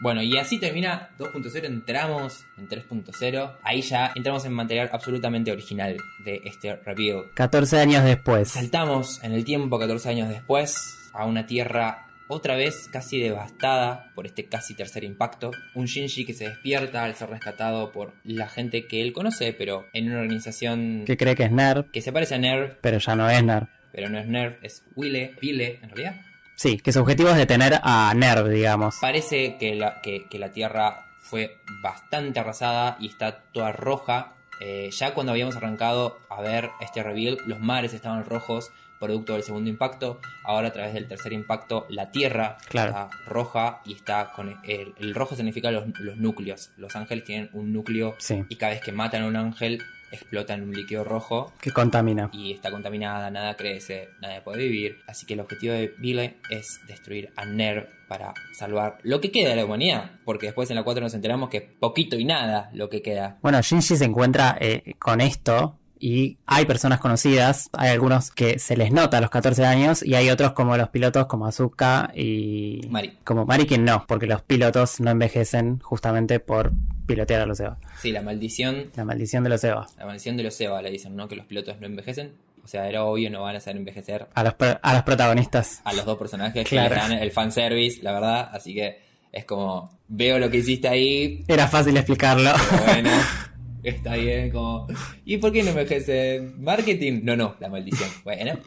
[0.00, 3.56] Bueno, y así termina 2.0, entramos en 3.0.
[3.62, 7.24] Ahí ya entramos en material absolutamente original de este reveal.
[7.34, 8.48] 14 años después.
[8.48, 14.26] Saltamos en el tiempo, 14 años después, a una tierra otra vez casi devastada por
[14.26, 15.50] este casi tercer impacto.
[15.74, 19.86] Un Shinji que se despierta al ser rescatado por la gente que él conoce, pero
[19.92, 21.04] en una organización...
[21.06, 21.90] Que cree que es NERV.
[21.90, 22.78] Que se parece a NERV.
[22.80, 23.66] Pero ya no es NERV.
[23.92, 26.27] Pero no es NERV, es Wille, Wille en realidad.
[26.58, 28.96] Sí, que su objetivo es detener a NERV, digamos.
[29.00, 34.32] Parece que la, que, la Tierra fue bastante arrasada y está toda roja.
[34.60, 39.44] Eh, ya cuando habíamos arrancado a ver este reveal, los mares estaban rojos, producto del
[39.44, 40.20] segundo impacto.
[40.42, 45.14] Ahora a través del tercer impacto, la Tierra está roja y está con el, el
[45.14, 46.72] rojo significa los, los, núcleos.
[46.76, 48.16] Los ángeles tienen un núcleo
[48.48, 49.80] y cada vez que matan a un ángel
[50.12, 51.52] explota en un líquido rojo.
[51.60, 52.30] Que contamina.
[52.32, 54.98] Y está contaminada, nada crece, nadie puede vivir.
[55.06, 59.50] Así que el objetivo de Vile es destruir a Nerv para salvar lo que queda
[59.50, 60.12] de la humanidad.
[60.24, 63.38] Porque después en la 4 nos enteramos que poquito y nada lo que queda.
[63.42, 68.76] Bueno, Shinji se encuentra eh, con esto y hay personas conocidas, hay algunos que se
[68.76, 72.80] les nota a los 14 años y hay otros como los pilotos como Azuka y
[72.88, 73.18] Mari.
[73.24, 76.72] Como Mari que no, porque los pilotos no envejecen justamente por
[77.06, 77.78] pilotear a los EVA.
[78.00, 78.90] Sí, la maldición.
[78.96, 79.86] La maldición de los EVA.
[79.98, 81.28] La maldición de los EVA le dicen, ¿no?
[81.28, 82.32] Que los pilotos no envejecen.
[82.64, 84.26] O sea, era obvio, no van a hacer envejecer.
[84.34, 85.80] A los, a los protagonistas.
[85.84, 88.50] A los dos personajes que le dan el fanservice, la verdad.
[88.52, 89.00] Así que
[89.32, 91.44] es como, veo lo que hiciste ahí.
[91.48, 92.52] Era fácil explicarlo.
[92.86, 93.10] bueno.
[93.82, 94.86] Está bien, como.
[95.24, 96.40] ¿Y por qué no envejece?
[96.58, 97.20] ¿Marketing?
[97.22, 98.10] No, no, la maldición.
[98.24, 98.58] Bueno.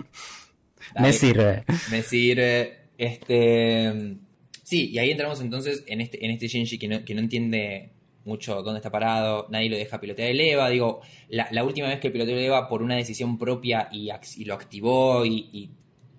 [0.99, 1.63] Me sirve.
[1.89, 2.79] Me sirve.
[2.97, 4.17] Este.
[4.63, 7.91] Sí, y ahí entramos entonces en este, en este Shinji que no, que no entiende
[8.23, 10.69] mucho dónde está parado, nadie lo deja pilotear el EVA.
[10.69, 14.11] Digo, la, última vez que piloteó el EVA por una decisión propia y,
[14.45, 15.71] lo activó y, y,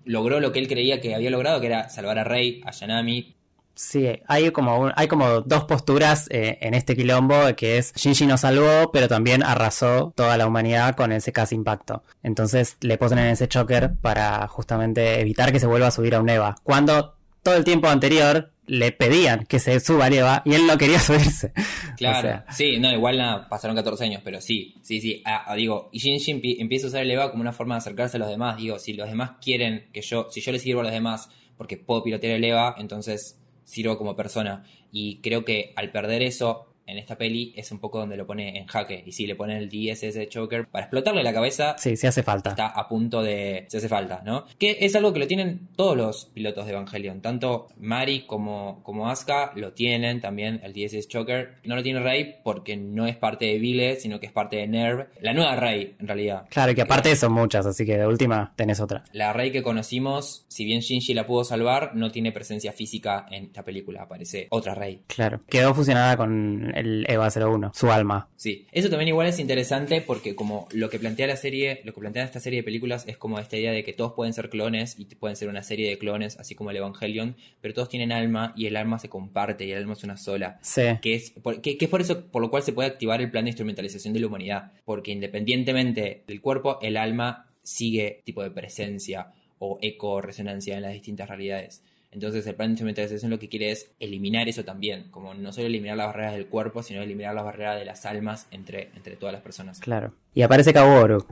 [0.05, 3.35] logró lo que él creía que había logrado, que era salvar a Rey, a Yanami,
[3.75, 8.41] Sí, hay como, hay como dos posturas eh, en este quilombo, que es Shinji nos
[8.41, 12.03] salvó, pero también arrasó toda la humanidad con ese casi impacto.
[12.21, 16.21] Entonces le ponen en ese choker para justamente evitar que se vuelva a subir a
[16.21, 16.55] un EVA.
[16.63, 20.77] Cuando todo el tiempo anterior le pedían que se suba al EVA y él no
[20.77, 21.51] quería subirse.
[21.97, 25.21] Claro, sí, no, igual nada, pasaron 14 años, pero sí, sí, sí.
[25.25, 28.19] Ah, ah, digo, y empieza a usar el EVA como una forma de acercarse a
[28.19, 28.57] los demás.
[28.57, 31.77] Digo, si los demás quieren que yo, si yo les sirvo a los demás porque
[31.77, 34.63] puedo pilotear el EVA, entonces sirvo como persona.
[34.91, 38.57] Y creo que al perder eso, en esta peli es un poco donde lo pone
[38.57, 39.03] en jaque.
[39.05, 41.75] Y si le ponen el DSS Choker para explotarle la cabeza.
[41.77, 42.51] Sí, sí hace falta.
[42.51, 43.65] Está a punto de.
[43.67, 44.45] Se hace falta, ¿no?
[44.57, 47.21] Que es algo que lo tienen todos los pilotos de Evangelion.
[47.21, 51.55] Tanto Mari como, como Asuka lo tienen también, el DSS Choker.
[51.63, 54.67] No lo tiene Rey porque no es parte de Vile, sino que es parte de
[54.67, 55.07] Nerv.
[55.21, 56.45] La nueva Rey, en realidad.
[56.49, 59.03] Claro, que aparte son muchas, así que de última tenés otra.
[59.13, 63.45] La Rey que conocimos, si bien Shinji la pudo salvar, no tiene presencia física en
[63.45, 64.03] esta película.
[64.03, 65.01] Aparece otra Rey.
[65.07, 65.41] Claro.
[65.47, 68.29] Quedó fusionada con el EVA 01, su alma.
[68.35, 71.99] Sí, eso también igual es interesante porque como lo que plantea la serie, lo que
[71.99, 74.95] plantea esta serie de películas es como esta idea de que todos pueden ser clones
[74.97, 78.53] y pueden ser una serie de clones, así como el Evangelion, pero todos tienen alma
[78.55, 80.59] y el alma se comparte y el alma es una sola.
[80.61, 80.83] Sí.
[81.01, 83.45] Que es, por, que, es por eso por lo cual se puede activar el plan
[83.45, 89.31] de instrumentalización de la humanidad, porque independientemente del cuerpo, el alma sigue tipo de presencia
[89.59, 91.81] o eco o resonancia en las distintas realidades.
[92.13, 95.67] Entonces el plan de instrumentalización lo que quiere es eliminar eso también, como no solo
[95.67, 99.33] eliminar las barreras del cuerpo, sino eliminar las barreras de las almas entre, entre todas
[99.33, 99.79] las personas.
[99.79, 100.13] Claro.
[100.33, 101.25] Y aparece Kaworu.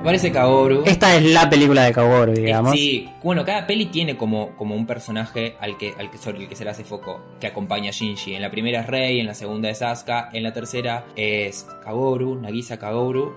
[0.00, 0.84] Aparece Kaworu.
[0.84, 2.72] Esta es la película de Kaworu, digamos.
[2.72, 6.48] Sí, bueno, cada peli tiene como, como un personaje al que, al que, sobre el
[6.48, 8.34] que se le hace foco, que acompaña a Shinji.
[8.34, 12.36] En la primera es Rei, en la segunda es Asuka, en la tercera es Kaworu,
[12.40, 13.34] Nagisa Kaworu,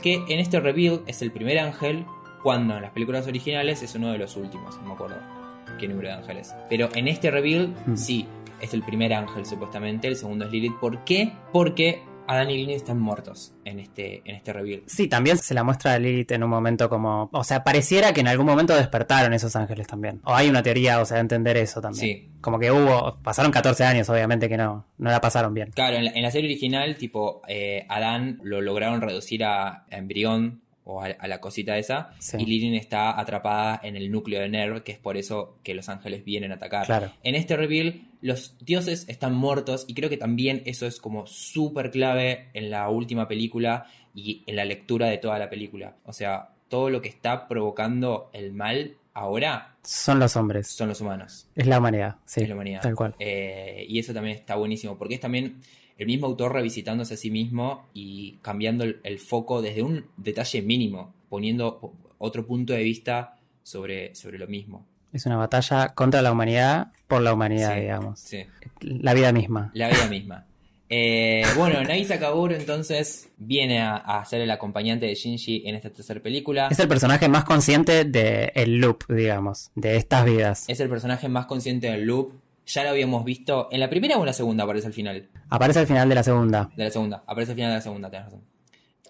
[0.00, 2.04] que en este reveal es el primer ángel,
[2.42, 5.41] cuando en las películas originales es uno de los últimos, no me acuerdo
[5.82, 6.54] qué número de ángeles.
[6.68, 7.96] Pero en este reveal, hmm.
[7.96, 8.26] sí,
[8.60, 10.78] es el primer ángel supuestamente, el segundo es Lilith.
[10.80, 11.32] ¿Por qué?
[11.52, 14.84] Porque Adán y Lilith están muertos en este, en este reveal.
[14.86, 17.28] Sí, también se la muestra a Lilith en un momento como.
[17.32, 20.20] O sea, pareciera que en algún momento despertaron esos ángeles también.
[20.22, 22.00] O hay una teoría, o sea, de entender eso también.
[22.00, 22.28] Sí.
[22.40, 23.18] Como que hubo.
[23.24, 24.86] Pasaron 14 años, obviamente que no.
[24.98, 25.72] No la pasaron bien.
[25.74, 31.06] Claro, en la, serie original, tipo, eh, Adán lo lograron reducir a embrión o a,
[31.06, 32.36] a la cosita esa, Sí.
[32.40, 35.88] y Lilin está atrapada en el núcleo de Nerv, que es por eso que los
[35.88, 36.86] ángeles vienen a atacar.
[36.86, 37.12] Claro.
[37.22, 41.90] En este reveal, los dioses están muertos, y creo que también eso es como súper
[41.90, 45.96] clave en la última película y en la lectura de toda la película.
[46.04, 50.68] O sea, todo lo que está provocando el mal ahora Son los hombres.
[50.68, 51.46] son los humanos.
[51.54, 52.16] Es la humanidad.
[52.24, 52.42] Sí.
[52.42, 52.80] es la humanidad.
[52.82, 53.14] Tal cual.
[53.18, 55.60] Eh, y eso también está buenísimo, porque es también
[55.98, 60.62] el mismo autor revisitándose a sí mismo y cambiando el, el foco desde un detalle
[60.62, 64.86] mínimo, poniendo otro punto de vista sobre, sobre lo mismo.
[65.12, 68.20] Es una batalla contra la humanidad por la humanidad, Sí, digamos.
[68.20, 68.44] sí.
[68.80, 69.70] La vida misma.
[69.74, 70.46] La vida misma.
[70.94, 75.88] Eh, bueno, Nagisa Kaburo entonces viene a, a ser el acompañante de Shinji en esta
[75.90, 76.68] tercera película.
[76.70, 80.64] Es el personaje más consciente del loop, digamos, de estas vidas.
[80.68, 82.32] Es el personaje más consciente del loop.
[82.66, 83.68] Ya lo habíamos visto.
[83.72, 85.28] ¿En la primera o en la segunda aparece al final?
[85.50, 86.70] Aparece al final de la segunda.
[86.76, 87.22] De la segunda.
[87.26, 88.42] Aparece al final de la segunda, tenés razón.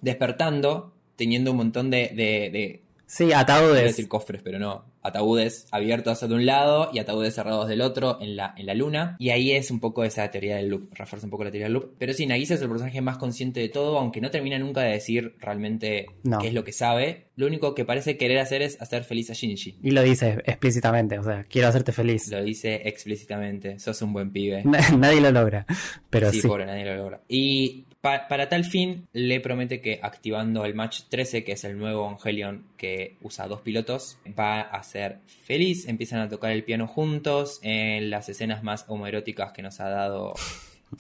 [0.00, 2.08] Despertando, teniendo un montón de.
[2.14, 3.84] de, de Sí, ataúdes.
[3.84, 4.84] decir cofres, pero no.
[5.02, 9.16] Ataúdes abiertos de un lado y ataúdes cerrados del otro en la, en la luna.
[9.18, 10.88] Y ahí es un poco esa teoría del loop.
[10.94, 11.94] Refuerza un poco la teoría del loop.
[11.98, 14.92] Pero sí, Nagisa es el personaje más consciente de todo, aunque no termina nunca de
[14.92, 16.38] decir realmente No.
[16.38, 17.26] qué es lo que sabe.
[17.34, 19.78] Lo único que parece querer hacer es hacer feliz a Shinji.
[19.82, 22.28] Y lo dice explícitamente, o sea, quiero hacerte feliz.
[22.30, 23.78] Lo dice explícitamente.
[23.78, 24.62] Sos un buen pibe.
[24.98, 25.66] Nadie lo logra,
[26.10, 26.48] pero sí, sí.
[26.48, 27.20] pobre, nadie lo logra.
[27.28, 31.78] Y pa- para tal fin, le promete que activando el match 13, que es el
[31.78, 35.88] nuevo Evangelion que usa dos pilotos, va a ser feliz.
[35.88, 40.34] Empiezan a tocar el piano juntos en las escenas más homoeróticas que nos ha dado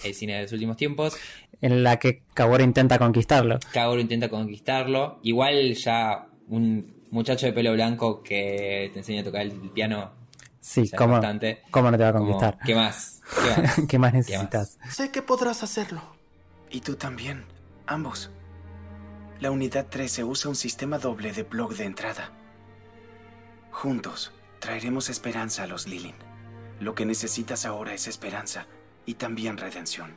[0.02, 1.16] el cine de los últimos tiempos.
[1.60, 3.58] En la que Kaworu intenta conquistarlo.
[3.72, 5.18] Kaoru intenta conquistarlo.
[5.22, 10.12] Igual ya un muchacho de pelo blanco que te enseña a tocar el piano.
[10.60, 11.62] Sí, ¿cómo, bastante.
[11.70, 12.58] ¿cómo no te va a Como, conquistar?
[12.64, 13.20] ¿Qué más?
[13.42, 13.80] ¿Qué más?
[13.88, 14.78] ¿Qué más ¿Qué necesitas?
[14.90, 16.00] Sé que podrás hacerlo.
[16.72, 17.44] Y tú también.
[17.86, 18.30] Ambos.
[19.40, 22.32] La unidad 13 usa un sistema doble de blog de entrada.
[23.70, 26.14] Juntos, traeremos esperanza a los Lilin.
[26.80, 28.66] Lo que necesitas ahora es esperanza
[29.04, 30.12] y también redención.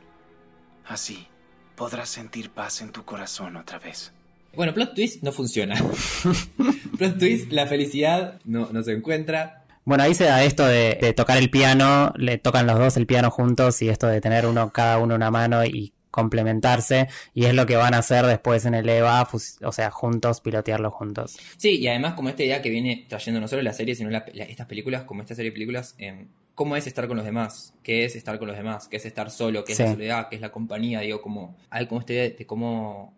[0.86, 1.26] Así,
[1.74, 4.12] podrás sentir paz en tu corazón otra vez.
[4.54, 5.74] Bueno, plot twist no funciona.
[6.98, 9.64] plot twist, la felicidad no, no se encuentra.
[9.84, 13.06] Bueno, ahí se da esto de, de tocar el piano, le tocan los dos el
[13.06, 17.54] piano juntos y esto de tener uno cada uno una mano y complementarse y es
[17.54, 19.28] lo que van a hacer después en el EVA,
[19.62, 21.36] o sea, juntos, pilotearlo juntos.
[21.58, 24.24] Sí, y además como esta idea que viene trayendo no solo la serie, sino la-
[24.32, 27.74] la- estas películas, como esta serie de películas, en cómo es estar con los demás,
[27.82, 30.36] qué es estar con los demás, qué es estar solo, qué es la soledad, qué
[30.36, 33.14] es la compañía, digo, como, hay como esta idea de cómo,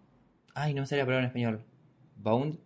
[0.55, 1.65] ay, no me sale la palabra en español,
[2.17, 2.59] bound,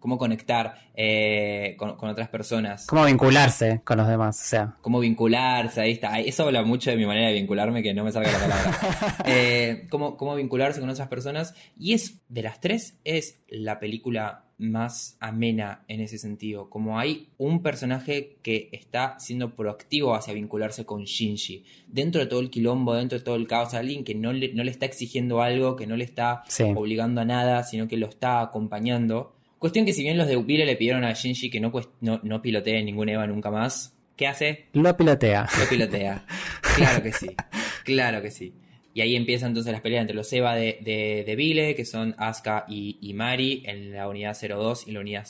[0.00, 2.86] cómo conectar eh, con, con otras personas.
[2.86, 6.20] Cómo vincularse con los demás, o sea, cómo vincularse, ahí está.
[6.20, 9.16] Eso habla mucho de mi manera de vincularme, que no me salga la palabra.
[9.26, 11.54] Eh, cómo, cómo vincularse con otras personas.
[11.78, 16.70] Y es, de las tres, es la película más amena en ese sentido.
[16.70, 21.64] Como hay un personaje que está siendo proactivo hacia vincularse con Shinji.
[21.88, 24.62] Dentro de todo el quilombo, dentro de todo el caos, alguien que no le, no
[24.62, 26.64] le está exigiendo algo, que no le está Sí.
[26.76, 29.34] obligando a nada, sino que lo está acompañando.
[29.62, 31.70] Cuestión que si bien los de Upile le pidieron a Shinji que no,
[32.00, 34.66] no, no pilotee ningún Eva nunca más, ¿qué hace?
[34.72, 35.46] lo pilotea.
[35.56, 36.26] Lo pilotea.
[36.74, 37.28] Claro que sí.
[37.84, 38.54] Claro que sí.
[38.92, 42.16] Y ahí empiezan entonces las peleas entre los Eva de, de, de Vile, que son
[42.18, 45.28] Asuka y, y Mari, en la unidad 02 y la unidad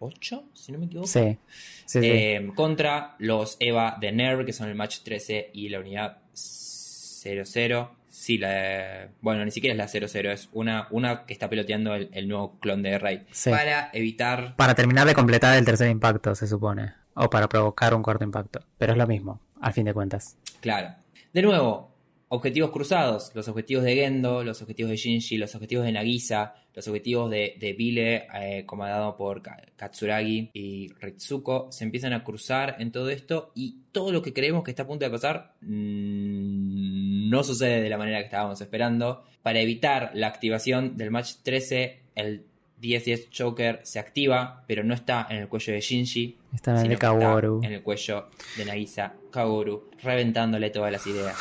[0.00, 1.06] 08, si no me equivoco.
[1.06, 1.38] Sí,
[1.86, 2.02] sí, sí.
[2.02, 7.97] Eh, contra los Eva de Nerv, que son el match 13 y la unidad 00.
[8.18, 12.10] Sí, la bueno, ni siquiera es la 00, es una, una que está piloteando el,
[12.12, 13.24] el nuevo clon de Rey.
[13.30, 13.48] Sí.
[13.48, 16.94] Para evitar Para terminar de completar el tercer impacto, se supone.
[17.14, 18.64] O para provocar un cuarto impacto.
[18.76, 20.36] Pero es lo mismo, al fin de cuentas.
[20.60, 20.96] Claro.
[21.32, 21.87] De nuevo,
[22.28, 23.30] objetivos cruzados.
[23.34, 27.56] Los objetivos de Gendo, los objetivos de Shinji, los objetivos de Nagisa, los objetivos de,
[27.58, 33.10] de Bile, eh, comandado por Ka- Katsuragi y Ritsuko, se empiezan a cruzar en todo
[33.10, 37.82] esto y todo lo que creemos que está a punto de pasar mm, no sucede
[37.82, 39.24] de la manera que estábamos esperando.
[39.42, 42.44] Para evitar la activación del match 13, el
[42.80, 46.36] 10-10 Choker se activa, pero no está en el cuello de Shinji.
[46.54, 47.60] Está en el sino está Kaworu.
[47.62, 51.36] en el cuello de Nagisa Kaworu, reventándole todas las ideas.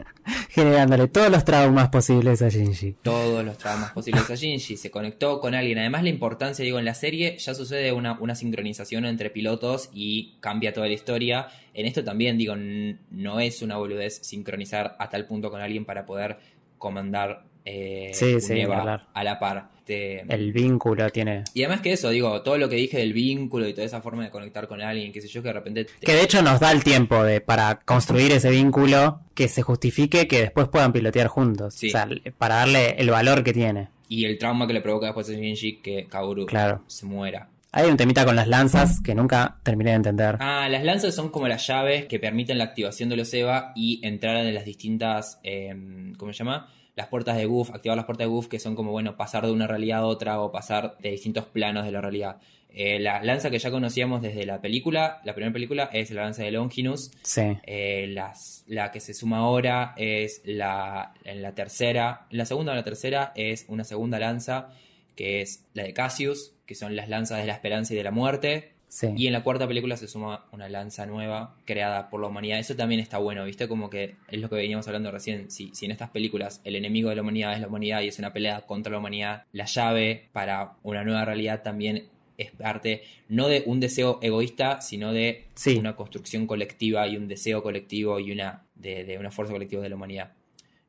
[0.50, 2.96] Generándole todos los traumas posibles a Shinji.
[3.02, 4.76] Todos los traumas posibles a Shinji.
[4.76, 5.78] Se conectó con alguien.
[5.78, 10.36] Además, la importancia, digo, en la serie ya sucede una, una sincronización entre pilotos y
[10.40, 11.48] cambia toda la historia.
[11.72, 16.04] En esto también, digo, no es una boludez sincronizar a tal punto con alguien para
[16.04, 16.38] poder
[16.78, 19.70] comandar eh, Sí, sí, a la par.
[19.90, 21.42] Este, El vínculo tiene...
[21.52, 24.22] Y además que eso, digo, todo lo que dije del vínculo y toda esa forma
[24.22, 25.84] de conectar con alguien, qué sé yo, que de repente...
[25.84, 29.62] te- Que de hecho nos da el tiempo de para construir ese vínculo que se
[29.62, 31.74] justifique que después puedan pilotear juntos.
[31.74, 31.88] Sí.
[31.88, 32.08] O sea,
[32.38, 33.88] para darle el valor que tiene.
[34.08, 36.84] Y el trauma que le provoca después a Shinji que Kaoru Claro.
[36.86, 37.48] se muera.
[37.72, 40.36] Hay un temita con las lanzas que nunca terminé de entender.
[40.40, 44.00] Ah, las lanzas son como las llaves que permiten la activación de los EVA y
[44.06, 45.74] entrar en las distintas, eh,
[46.16, 46.68] ¿cómo se llama?
[46.96, 49.52] Las puertas de Goof, activar las puertas de Goof que son como, bueno, pasar de
[49.52, 52.36] una realidad a otra o pasar de distintos planos de la realidad.
[52.72, 56.44] Eh, la lanza que ya conocíamos desde la película, la primera película, es la lanza
[56.44, 57.10] de Longinus.
[57.22, 57.42] Sí.
[57.64, 62.26] Eh, las- la que se suma ahora es la, en la tercera.
[62.30, 64.68] En la segunda o la tercera es una segunda lanza
[65.16, 68.10] que es la de Cassius, que son las lanzas de la esperanza y de la
[68.12, 68.72] muerte.
[68.92, 69.06] Sí.
[69.16, 72.58] Y en la cuarta película se suma una lanza nueva creada por la humanidad.
[72.58, 73.68] Eso también está bueno, ¿viste?
[73.68, 75.48] Como que es lo que veníamos hablando recién.
[75.50, 78.18] Si, si en estas películas el enemigo de la humanidad es la humanidad y es
[78.18, 83.46] una pelea contra la humanidad, la llave para una nueva realidad también es parte no
[83.46, 85.76] de un deseo egoísta, sino de Sí.
[85.78, 89.88] una construcción colectiva y un deseo colectivo y una de, de una fuerza colectiva de
[89.90, 90.32] la humanidad.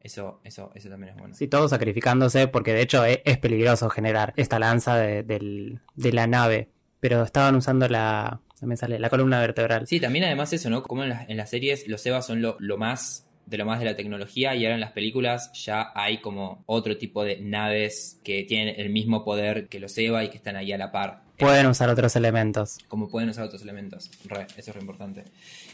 [0.01, 1.35] Eso, eso, eso también es bueno.
[1.35, 6.25] Sí, todos sacrificándose, porque de hecho es, peligroso generar esta lanza de, del- de la
[6.25, 6.69] nave.
[7.01, 8.39] Pero estaban usando la.
[8.61, 9.85] me sale, la columna vertebral.
[9.87, 10.83] Sí, también además eso, ¿no?
[10.83, 13.79] Como en, las- en las series los EVA son lo, lo más de lo más
[13.79, 18.19] de la tecnología y ahora en las películas ya hay como otro tipo de naves
[18.23, 21.23] que tienen el mismo poder que los EVA y que están ahí a la par.
[21.37, 22.77] Pueden usar otros elementos.
[22.87, 24.09] Como pueden usar otros elementos.
[24.25, 25.25] Re, eso es re importante.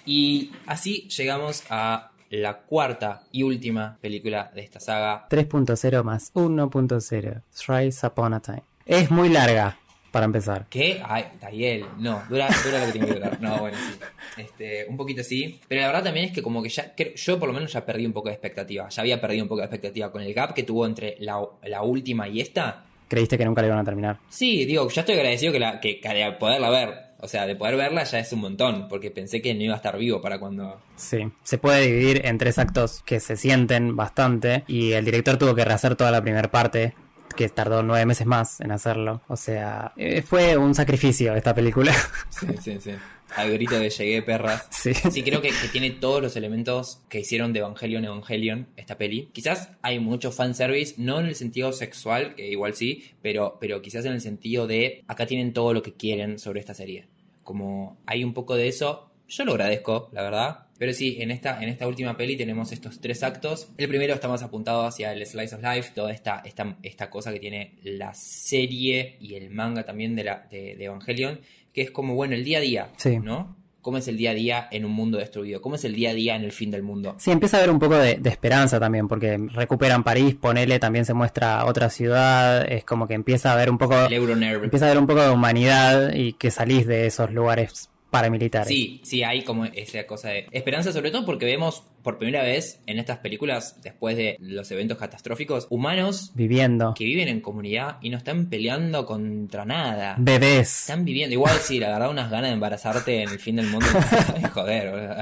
[0.05, 5.27] Y así llegamos a la cuarta y última película de esta saga.
[5.29, 7.41] 3.0 más 1.0.
[7.53, 8.63] Thrice Upon a Time.
[8.85, 9.77] Es muy larga,
[10.17, 10.65] para empezar.
[10.69, 10.99] ¿Qué?
[11.05, 11.85] Ay, Tayel.
[11.99, 13.39] No, dura, dura lo que tiene que durar.
[13.39, 13.99] No, bueno, sí.
[14.41, 15.59] Este, un poquito sí.
[15.67, 17.85] Pero la verdad también es que como que ya, creo- yo por lo menos ya
[17.85, 18.89] perdí un poco de expectativa.
[18.89, 21.83] Ya había perdido un poco de expectativa con el gap que tuvo entre la, la
[21.83, 22.83] última y esta.
[23.07, 24.17] Creíste que nunca la iban a terminar.
[24.27, 26.93] Sí, digo, ya estoy agradecido que, la, que, que de poderla ver.
[27.19, 28.87] O sea, de poder verla ya es un montón.
[28.87, 30.81] Porque pensé que no iba a estar vivo para cuando...
[30.95, 31.27] Sí.
[31.43, 34.63] Se puede dividir en tres actos que se sienten bastante.
[34.67, 36.93] Y el director tuvo que rehacer toda la primera parte.
[37.37, 39.21] Que tardó nueve meses más en hacerlo.
[39.27, 41.93] O sea, eh, fue un sacrificio esta película.
[42.29, 42.91] Sí, sí, sí.
[43.35, 44.67] Al grito de llegué, perras.
[44.69, 44.93] Sí.
[44.93, 49.29] Sí, creo que, que tiene todos los elementos que hicieron de Evangelion Evangelion esta peli.
[49.33, 54.05] Quizás hay mucho fanservice, no en el sentido sexual, que igual sí, pero, pero quizás
[54.05, 57.07] en el sentido de acá tienen todo lo que quieren sobre esta serie.
[57.43, 60.66] Como hay un poco de eso, yo lo agradezco, la verdad.
[60.77, 63.69] Pero sí, en esta, en esta última peli tenemos estos tres actos.
[63.77, 67.33] El primero está más apuntado hacia el Slice of Life, toda esta, esta, esta cosa
[67.33, 71.39] que tiene la serie y el manga también de, la, de, de Evangelion,
[71.73, 73.17] que es como, bueno, el día a día, Sí.
[73.19, 73.55] ¿no?
[73.81, 75.61] ¿Cómo es el día a día en un mundo destruido?
[75.61, 77.15] ¿Cómo es el día a día en el fin del mundo?
[77.19, 81.05] Sí, empieza a haber un poco de, de esperanza también, porque recuperan París, ponele, también
[81.05, 84.65] se muestra otra ciudad, es como que empieza a haber un poco, El Euronerve.
[84.65, 88.67] empieza a haber un poco de humanidad y que salís de esos lugares paramilitares.
[88.67, 92.79] Sí, sí, hay como esa cosa de esperanza, sobre todo porque vemos por primera vez
[92.85, 96.93] en estas películas, después de los eventos catastróficos, humanos Viviendo.
[96.93, 100.15] que viven en comunidad y no están peleando contra nada.
[100.17, 100.81] Bebés.
[100.81, 101.33] Están viviendo.
[101.33, 103.87] Igual sí, la verdad, unas ganas de embarazarte en el fin del mundo.
[104.53, 105.15] Joder, boludo.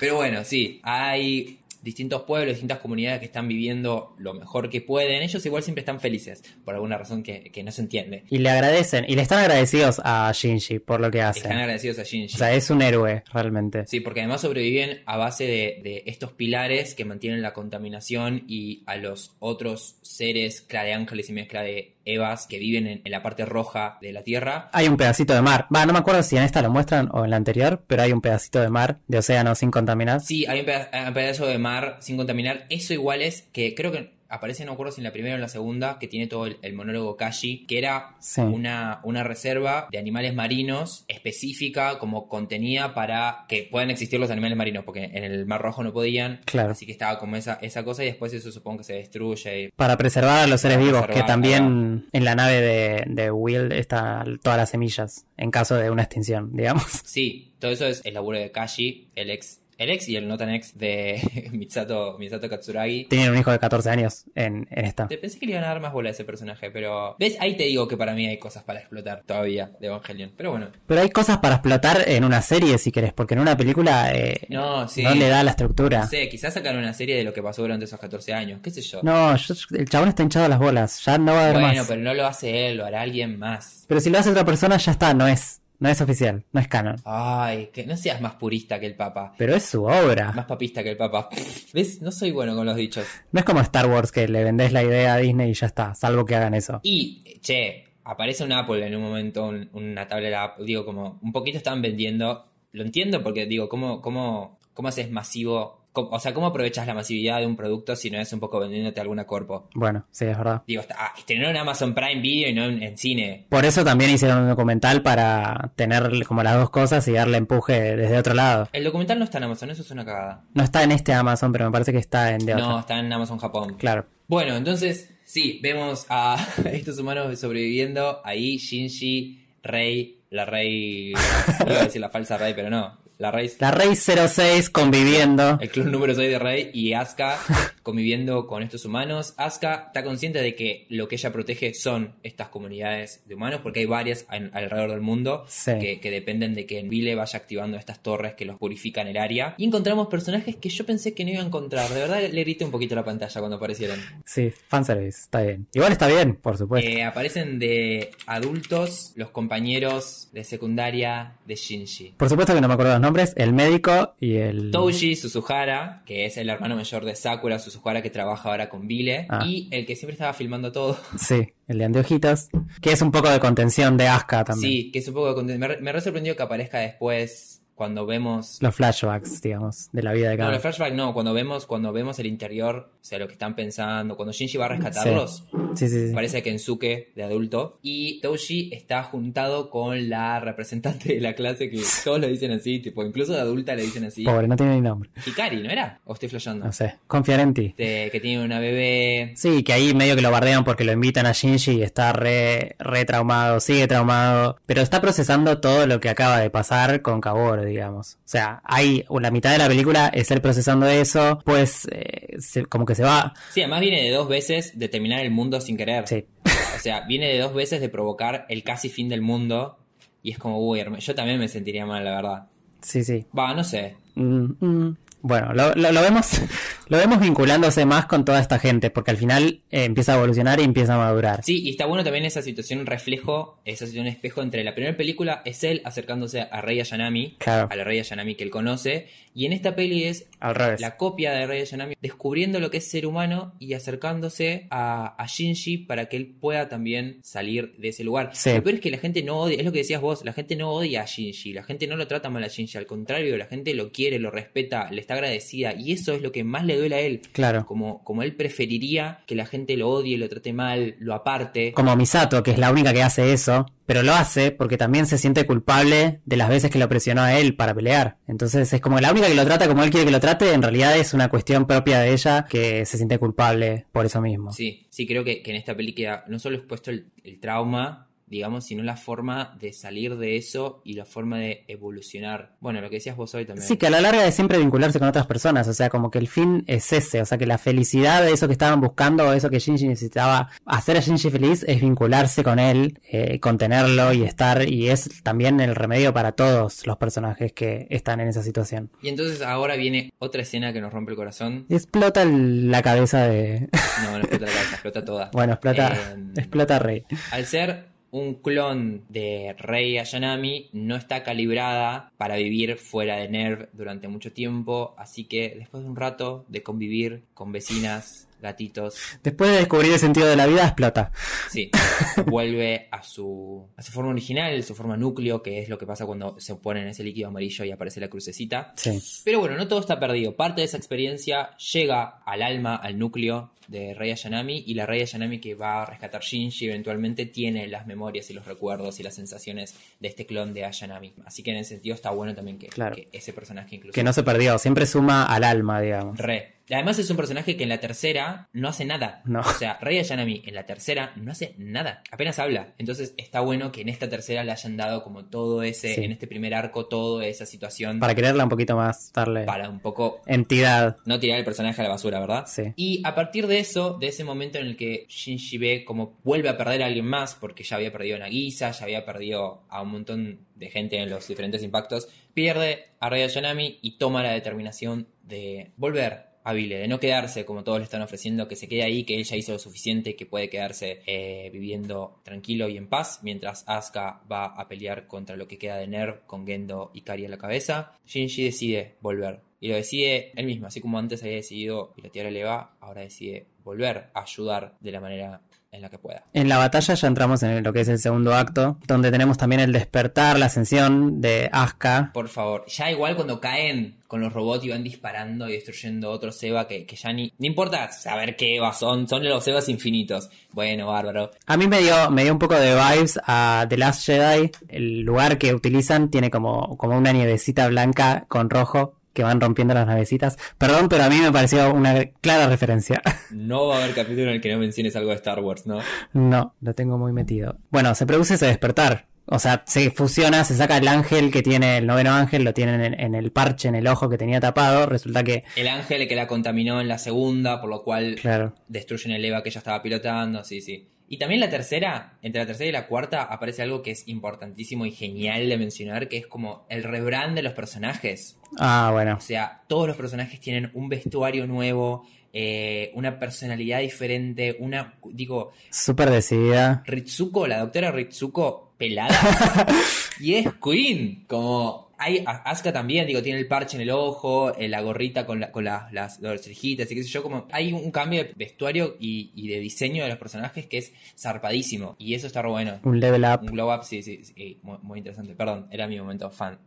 [0.00, 5.22] Pero bueno, sí, hay distintos pueblos, distintas comunidades que están viviendo lo mejor que pueden.
[5.22, 8.24] Ellos igual siempre están felices, por alguna razón que, que no se entiende.
[8.30, 11.40] Y le agradecen, y le están agradecidos a Shinji por lo que hace.
[11.40, 12.34] Están agradecidos a Shinji.
[12.34, 13.84] O sea, es un héroe, realmente.
[13.86, 18.82] Sí, porque además sobreviven a base de, de estos pilares que mantienen la contaminación y
[18.86, 23.10] a los otros seres, cla de ángeles y mezcla de evas que viven en, en
[23.12, 24.70] la parte roja de la Tierra.
[24.72, 25.66] Hay un pedacito de mar.
[25.74, 28.12] Va, no me acuerdo si en esta lo muestran o en la anterior, pero hay
[28.12, 30.20] un pedacito de mar, de océano sin contaminar.
[30.20, 32.66] Sí, hay un peda- un pedazo de mar sin contaminar.
[32.70, 35.42] Eso igual es que creo que aparece, no acuerdo si en la primera o en
[35.42, 38.40] la segunda, que tiene todo el, el monólogo Kashi, que era Sí.
[38.40, 44.56] una, una reserva de animales marinos específica, como contenida para que puedan existir los animales
[44.58, 46.40] marinos, porque en el Mar Rojo no podían.
[46.44, 46.72] Claro.
[46.72, 49.64] Así que estaba como esa, esa cosa y después eso supongo que se destruye.
[49.64, 53.72] y- Para preservar a los seres vivos, que también en la nave de, de Will
[53.72, 56.84] están todas las semillas, en caso de una extinción, digamos.
[57.04, 60.36] Sí, todo eso es el laburo de Kashi, el ex, el ex y el no
[60.38, 63.04] tan ex de Mitsato, Mitsato Katsuragi.
[63.04, 65.08] Tienen un hijo de 14 años en, en esta.
[65.08, 67.16] Te pensé que le iban a dar más bola a ese personaje, pero.
[67.18, 67.36] ¿Ves?
[67.40, 70.32] Ahí te digo que para mí hay cosas para explotar todavía de Evangelion.
[70.36, 70.68] Pero bueno.
[70.86, 74.40] Pero hay cosas para explotar en una serie, si querés, porque en una película eh,
[74.48, 75.02] No, sí.
[75.02, 76.00] no le da la estructura.
[76.00, 78.60] No sé, quizás sacar una serie de lo que pasó durante esos 14 años.
[78.62, 79.00] ¿Qué sé yo?
[79.02, 81.78] No, yo- el chabón está hinchado a las bolas, ya no va a haber bueno,
[81.78, 81.86] más.
[81.88, 83.84] pero no lo hace él, lo hará alguien más.
[83.88, 86.68] Pero si lo hace otra persona, ya está, no es, no es oficial, no es
[86.68, 86.96] canon.
[87.04, 89.34] Ay, que no seas más purista que el Papa.
[89.36, 90.32] Pero es su obra.
[90.32, 91.28] Más papista que el Papa.
[91.74, 92.00] ¿Ves?
[92.00, 93.06] No soy bueno con los dichos.
[93.32, 95.94] No es como Star Wars que le vendés la idea a Disney y ya está,
[95.94, 96.80] salvo que hagan eso.
[96.82, 101.58] Y, che, aparece un Apple en un momento, un- una tablet, digo, como un poquito
[101.58, 102.46] están vendiendo.
[102.72, 107.40] Lo entiendo porque, digo, ¿cómo, cómo, cómo haces masivo o sea, ¿cómo aprovechas la masividad
[107.40, 109.68] de un producto si no es un poco vendiéndote alguna cuerpo?
[109.74, 110.62] Bueno, sí, es verdad.
[110.66, 113.46] Digo, ah, estrenó en Amazon Prime Video y no en, en cine.
[113.48, 117.96] Por eso también hicieron un documental para tener como las dos cosas y darle empuje
[117.96, 118.68] desde otro lado.
[118.72, 120.44] El documental no está en Amazon, eso es una cagada.
[120.54, 123.12] No está en este Amazon, pero me parece que está en de No, está en
[123.12, 123.74] Amazon Japón.
[123.78, 124.06] Claro.
[124.28, 126.36] Bueno, entonces, sí, vemos a
[126.72, 128.20] estos humanos sobreviviendo.
[128.24, 131.12] Ahí Shinji, Rey, la Rey.
[131.66, 133.01] Iba a decir la falsa Rey, pero no.
[133.22, 133.52] La Rey.
[133.60, 135.56] La Rey 06 conviviendo.
[135.60, 137.38] El clon número 6 de Rey y Asuka
[137.82, 139.34] conviviendo con estos humanos.
[139.36, 143.80] Asuka está consciente de que lo que ella protege son estas comunidades de humanos, porque
[143.80, 145.72] hay varias en- alrededor del mundo Sí.
[145.80, 149.54] que, que dependen de que Vile vaya activando estas torres que los purifican el área.
[149.56, 151.88] Y encontramos personajes que yo pensé que no iba a encontrar.
[151.90, 153.98] De verdad le grité un poquito la pantalla cuando aparecieron.
[154.24, 155.66] Sí, fanservice, está bien.
[155.72, 156.88] Igual está bien, por supuesto.
[156.88, 162.14] Eh, aparecen de adultos los compañeros de secundaria de Shinji.
[162.16, 163.32] Por supuesto que no me acuerdo los nombres.
[163.36, 164.70] El médico y el...
[164.70, 167.71] Touji Suzuhara, que es el hermano mayor de Sakura Suzuhara
[168.02, 169.44] que trabaja ahora con Vile, Ah.
[169.46, 170.98] y el que siempre estaba filmando todo.
[171.18, 172.48] Sí, el de anteojitos.
[172.80, 174.72] Que es un poco de contención de Asuka también.
[174.72, 175.34] Sí, que es un poco...
[175.34, 178.58] de conten- Me, me re sorprendió que aparezca después cuando vemos...
[178.60, 181.92] Los flashbacks, digamos, de la vida de cada No, los flashbacks no, cuando vemos, cuando
[181.92, 185.42] vemos el interior, o sea, lo que están pensando, cuando Shinji va a rescatarlos,
[185.74, 186.14] Sí, sí, sí.
[186.14, 191.82] parece Kensuke de adulto, y Touji está juntado con la representante de la clase que
[192.04, 194.22] todos lo dicen así, tipo, incluso de adulta le dicen así.
[194.22, 195.10] Pobre, no tiene ni nombre.
[195.26, 195.98] Hikari, ¿no era?
[196.04, 196.66] ¿O estoy flasheando?
[196.66, 197.66] No sé, confiar en ti.
[197.66, 199.32] Este, que tiene una bebé.
[199.34, 202.76] Sí, que ahí medio que lo bardean porque lo invitan a Shinji y está re,
[202.78, 207.71] re traumado, sigue traumado, pero está procesando todo lo que acaba de pasar con Kaworu,
[207.72, 208.14] digamos.
[208.14, 212.66] O sea, hay la mitad de la película es él procesando eso, pues eh, se-
[212.66, 213.34] como que se va.
[213.52, 216.06] Sí, además viene de dos veces de terminar el mundo sin querer.
[216.08, 216.24] Sí.
[216.44, 219.78] O sea, viene de dos veces de provocar el casi fin del mundo.
[220.22, 222.46] Y es como, uy, yo también me sentiría mal, la verdad.
[222.80, 223.26] Sí, sí.
[223.36, 223.96] Va, no sé.
[224.14, 224.96] Mm, mm.
[225.22, 226.40] Bueno, lo, lo- lo vemos
[226.88, 230.60] lo vemos vinculándose más con toda esta gente, porque al final eh, empieza a evolucionar
[230.60, 231.42] y empieza a madurar.
[231.42, 235.42] Sí, y está bueno también esa situación reflejo, esa situación espejo entre la primera película
[235.44, 237.68] es él acercándose a Rey Ayanami, Claro.
[237.70, 240.80] a la Rey Ayanami que él conoce, y en esta peli es Al revés.
[240.80, 245.26] la copia de Rey Ayanami descubriendo lo que es ser humano y acercándose a, a
[245.26, 248.30] Shinji para que él pueda también salir de ese lugar.
[248.34, 248.52] Sí.
[248.52, 250.56] Lo peor es que la gente no odia, es lo que decías vos, la gente
[250.56, 253.46] no odia a Shinji, la gente no lo trata mal a Shinji, al contrario, la
[253.46, 256.76] gente lo quiere, lo respeta, le está agradecida, y eso es lo que más le
[256.76, 257.22] duele a él.
[257.32, 257.66] Claro.
[257.66, 261.72] Como, como él preferiría que la gente lo odie, lo trate mal, lo aparte.
[261.72, 265.18] Como Misato, que es la única que hace eso, pero lo hace porque también se
[265.18, 268.16] siente culpable de las veces que lo presionó a él para pelear.
[268.26, 270.62] Entonces es como la única que lo trata como él quiere que lo trate, en
[270.62, 274.52] realidad es una cuestión propia de ella que se siente culpable por eso mismo.
[274.52, 278.08] Sí, sí, creo que, que en esta película no solo es puesto el, el trauma,
[278.32, 282.56] digamos, sino la forma de salir de eso y la forma de evolucionar.
[282.60, 283.68] Bueno, lo que decías vos hoy también.
[283.68, 286.18] Sí, que a la larga es siempre vincularse con otras personas, o sea, como que
[286.18, 289.32] el fin es ese, o sea, que la felicidad de eso que estaban buscando, o
[289.34, 294.22] eso que Shinji necesitaba hacer a Shinji feliz, es vincularse con él, eh, contenerlo y
[294.22, 298.90] estar, y es también el remedio para todos los personajes que están en esa situación.
[299.02, 301.66] Y entonces ahora viene otra escena que nos rompe el corazón.
[301.68, 303.68] Y explota la cabeza de...
[304.04, 305.30] No, no explota la cabeza, explota toda.
[305.34, 307.04] bueno, explota, Eh, explota Rey.
[307.30, 313.68] Al ser un clon de Rei Ayanami, no está calibrada para vivir fuera de Nerv
[313.72, 319.50] durante mucho tiempo, así que después de un rato de convivir con vecinas, gatitos, Después
[319.50, 321.12] de descubrir el sentido de la vida, explota.
[321.50, 321.70] sí,
[322.26, 326.04] vuelve a su, a su forma original, su forma núcleo, que es lo que pasa
[326.06, 328.72] cuando se ponen ese líquido amarillo y aparece la crucecita.
[328.76, 329.00] Sí.
[329.24, 330.36] Pero bueno, no todo está perdido.
[330.36, 335.00] Parte de esa experiencia llega al alma, al núcleo de Rey Ayanami y la Rey
[335.00, 339.14] Ayanami que va a rescatar Shinji eventualmente tiene las memorias y los recuerdos y las
[339.14, 341.14] sensaciones de este clon de Ayanami.
[341.24, 342.96] Así que en ese sentido está bueno también que, Claro.
[342.96, 343.94] que ese personaje incluso...
[343.94, 346.18] Que no se perdió, siempre suma al alma, digamos.
[346.18, 346.56] Re.
[346.74, 349.22] Además es un personaje que en la tercera no hace nada.
[349.24, 349.40] No.
[349.40, 352.02] O sea, Rey Ayanami en la tercera no hace nada.
[352.10, 352.74] Apenas habla.
[352.78, 356.04] Entonces está bueno que en esta tercera le hayan dado como todo ese, Sí.
[356.04, 359.80] en este primer arco, toda esa situación Para quererla un poquito más, darle para un
[359.80, 360.96] poco entidad.
[361.04, 362.44] no tirar el personaje a la basura, ¿verdad?
[362.46, 362.72] Sí.
[362.76, 366.48] Y a partir de eso, de ese momento en el que Shinji ve como vuelve
[366.48, 369.82] a perder a alguien más, porque ya había perdido a Nagisa, ya había perdido a
[369.82, 374.30] un montón de gente en los diferentes impactos, pierde a Rei Ayanami y toma la
[374.32, 378.82] determinación de volver a de no quedarse como todos le están ofreciendo, que se quede
[378.82, 382.88] ahí, que él ya hizo lo suficiente, que puede quedarse eh, viviendo tranquilo y en
[382.88, 387.02] paz, mientras Asuka va a pelear contra lo que queda de Nerv con Gendo y
[387.02, 387.98] Kari a la cabeza.
[388.06, 389.51] Shinji decide volver.
[389.62, 393.46] Y lo decide él mismo, así como antes había decidido pilotear el EVA, ahora decide
[393.62, 395.40] volver a ayudar de la manera
[395.70, 396.24] en la que pueda.
[396.32, 399.60] En la batalla ya entramos en lo que es el segundo acto, donde tenemos también
[399.60, 402.10] el despertar, la ascensión de Asuka.
[402.12, 406.42] Por favor, ya igual cuando caen con los robots y van disparando y destruyendo otros
[406.42, 407.32] Eva que, que ya ni...
[407.38, 410.28] No importa saber qué Eva son, son los Evas infinitos.
[410.50, 411.30] Bueno, bárbaro.
[411.46, 414.50] A mí me dio, me dio un poco de vibes a The Last Jedi.
[414.66, 419.74] El lugar que utilizan tiene como, como una nievecita blanca con rojo que van rompiendo
[419.74, 420.38] las navecitas.
[420.58, 423.02] Perdón, pero a mí me pareció una clara referencia.
[423.30, 425.80] No va a haber capítulo en el que no menciones algo de Star Wars, ¿no?
[426.12, 427.58] No, lo tengo muy metido.
[427.70, 429.06] Bueno, se produce ese despertar.
[429.26, 432.80] O sea, se fusiona, se saca el ángel que tiene, el noveno ángel, lo tienen
[432.82, 434.86] en, en, el parche, en el ojo que tenía tapado.
[434.86, 435.44] Resulta que.
[435.56, 438.54] El ángel que la contaminó en la segunda, por lo cual claro.
[438.68, 440.88] destruyen el EVA que ella estaba pilotando, sí, sí.
[441.12, 444.86] Y también la tercera, entre la tercera y la cuarta, aparece algo que es importantísimo
[444.86, 448.38] y genial de mencionar, que es como el rebrand de los personajes.
[448.58, 449.16] Ah, bueno.
[449.18, 455.52] O sea, todos los personajes tienen un vestuario nuevo, eh, una personalidad diferente, una, digo...
[455.68, 456.82] Súper decidida.
[456.86, 459.14] Ritsuko, la doctora Ritsuko, pelada.
[460.18, 461.91] y es Queen, como...
[462.04, 465.52] Hay, Asuka también, digo, tiene el parche en el ojo, eh, la gorrita con, la,
[465.52, 468.96] con la, las, las cejitas y qué sé yo, como hay un cambio de vestuario
[468.98, 471.94] y, y, de diseño de los personajes que es zarpadísimo.
[472.00, 472.80] Y eso está bueno.
[472.82, 473.42] Un level up.
[473.42, 475.36] Un glow up, sí, sí, sí muy, muy interesante.
[475.36, 476.58] Perdón, era mi momento fan.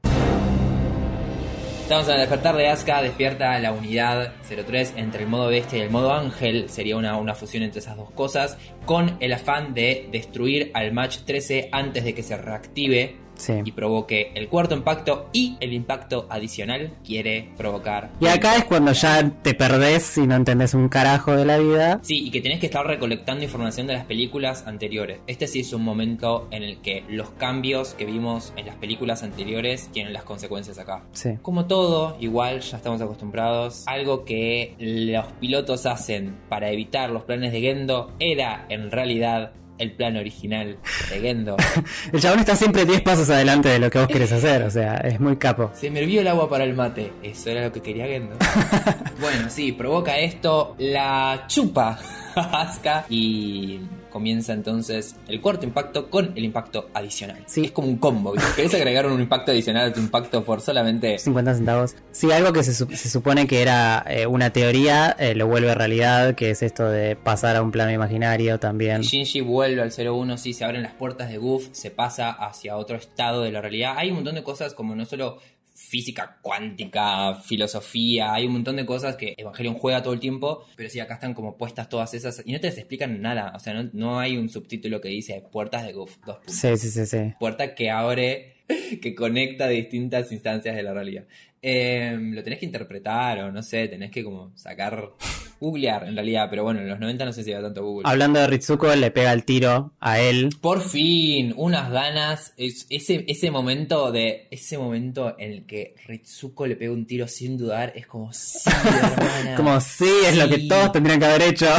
[1.82, 5.90] Estamos al despertar de Asuka, despierta la unidad 03 entre el modo bestia y el
[5.90, 10.72] modo ángel, sería una, una fusión entre esas dos cosas, con el afán de destruir
[10.74, 13.54] al match 13 antes de que se reactive Sí.
[13.64, 18.12] y provoque el cuarto impacto y el impacto adicional quiere provocar.
[18.20, 22.00] Y acá es cuando ya te perdés y no entendés un carajo de la vida.
[22.04, 25.20] Sí, y que tenés que estar recolectando información de las películas anteriores.
[25.28, 29.24] Este sí es un momento en el que los cambios que vimos en las películas
[29.24, 31.04] anteriores tienen las consecuencias acá.
[31.14, 31.32] Sí.
[31.42, 33.84] Como todo, igual ya estamos acostumbrados.
[33.88, 39.92] Algo que los pilotos hacen para evitar los planes de Gendo era en realidad el
[39.92, 40.78] plan original
[41.10, 41.58] de Gendo.
[42.14, 44.96] el chabón está siempre 10 pasos adelante de lo que vos querés hacer, o sea,
[44.98, 45.72] es muy capo.
[45.74, 48.36] Se me hervió el agua para el mate, eso era lo que quería Gendo.
[49.20, 52.00] bueno, sí, provoca esto, la chupa
[52.36, 53.80] Asuka y
[54.16, 57.43] comienza entonces el cuarto impacto con el impacto adicional.
[57.47, 57.66] Sí.
[57.66, 58.34] Es como un combo.
[58.55, 61.97] ¿Querés agregar un impacto adicional a tu impacto por solamente 50 centavos?
[62.13, 66.34] Sí, algo que se, se supone que era eh, una teoría, eh, lo vuelve realidad,
[66.34, 69.01] que es esto de pasar a un plano imaginario también.
[69.01, 72.95] Shinji vuelve al 01, sí, se abren las puertas de Goof, se pasa hacia otro
[72.95, 73.95] estado de la realidad.
[73.97, 75.39] Hay un montón de cosas como no solo
[75.76, 80.90] física cuántica, filosofía, hay un montón de cosas que Evangelion juega todo el tiempo, pero
[80.90, 83.90] sí, acá están como puestas todas esas y no te explican nada, o sea, no,
[83.92, 86.56] no hay un subtítulo que dice puertas de Goof, dos puntos.
[86.56, 87.34] Sí, sí, sí, sí.
[87.40, 88.56] Puerta que abre,
[89.02, 91.26] que conecta distintas instancias de la realidad.
[91.68, 95.13] Eh, lo tenés que interpretar o no sé, tenés que como sacar,
[95.59, 98.07] googlear en realidad, pero bueno, en los 90 no sé si iba tanto Google.
[98.07, 100.49] Hablando de Ritsuko, le pega el tiro a él.
[100.61, 106.68] Por fin, unas ganas, es, ese, ese momento de, ese momento en el que Ritsuko
[106.68, 108.70] le pega un tiro sin dudar, es como, sí,
[109.01, 109.55] hermana.
[109.55, 111.66] como, sí, es lo que todos tendrían que haber hecho.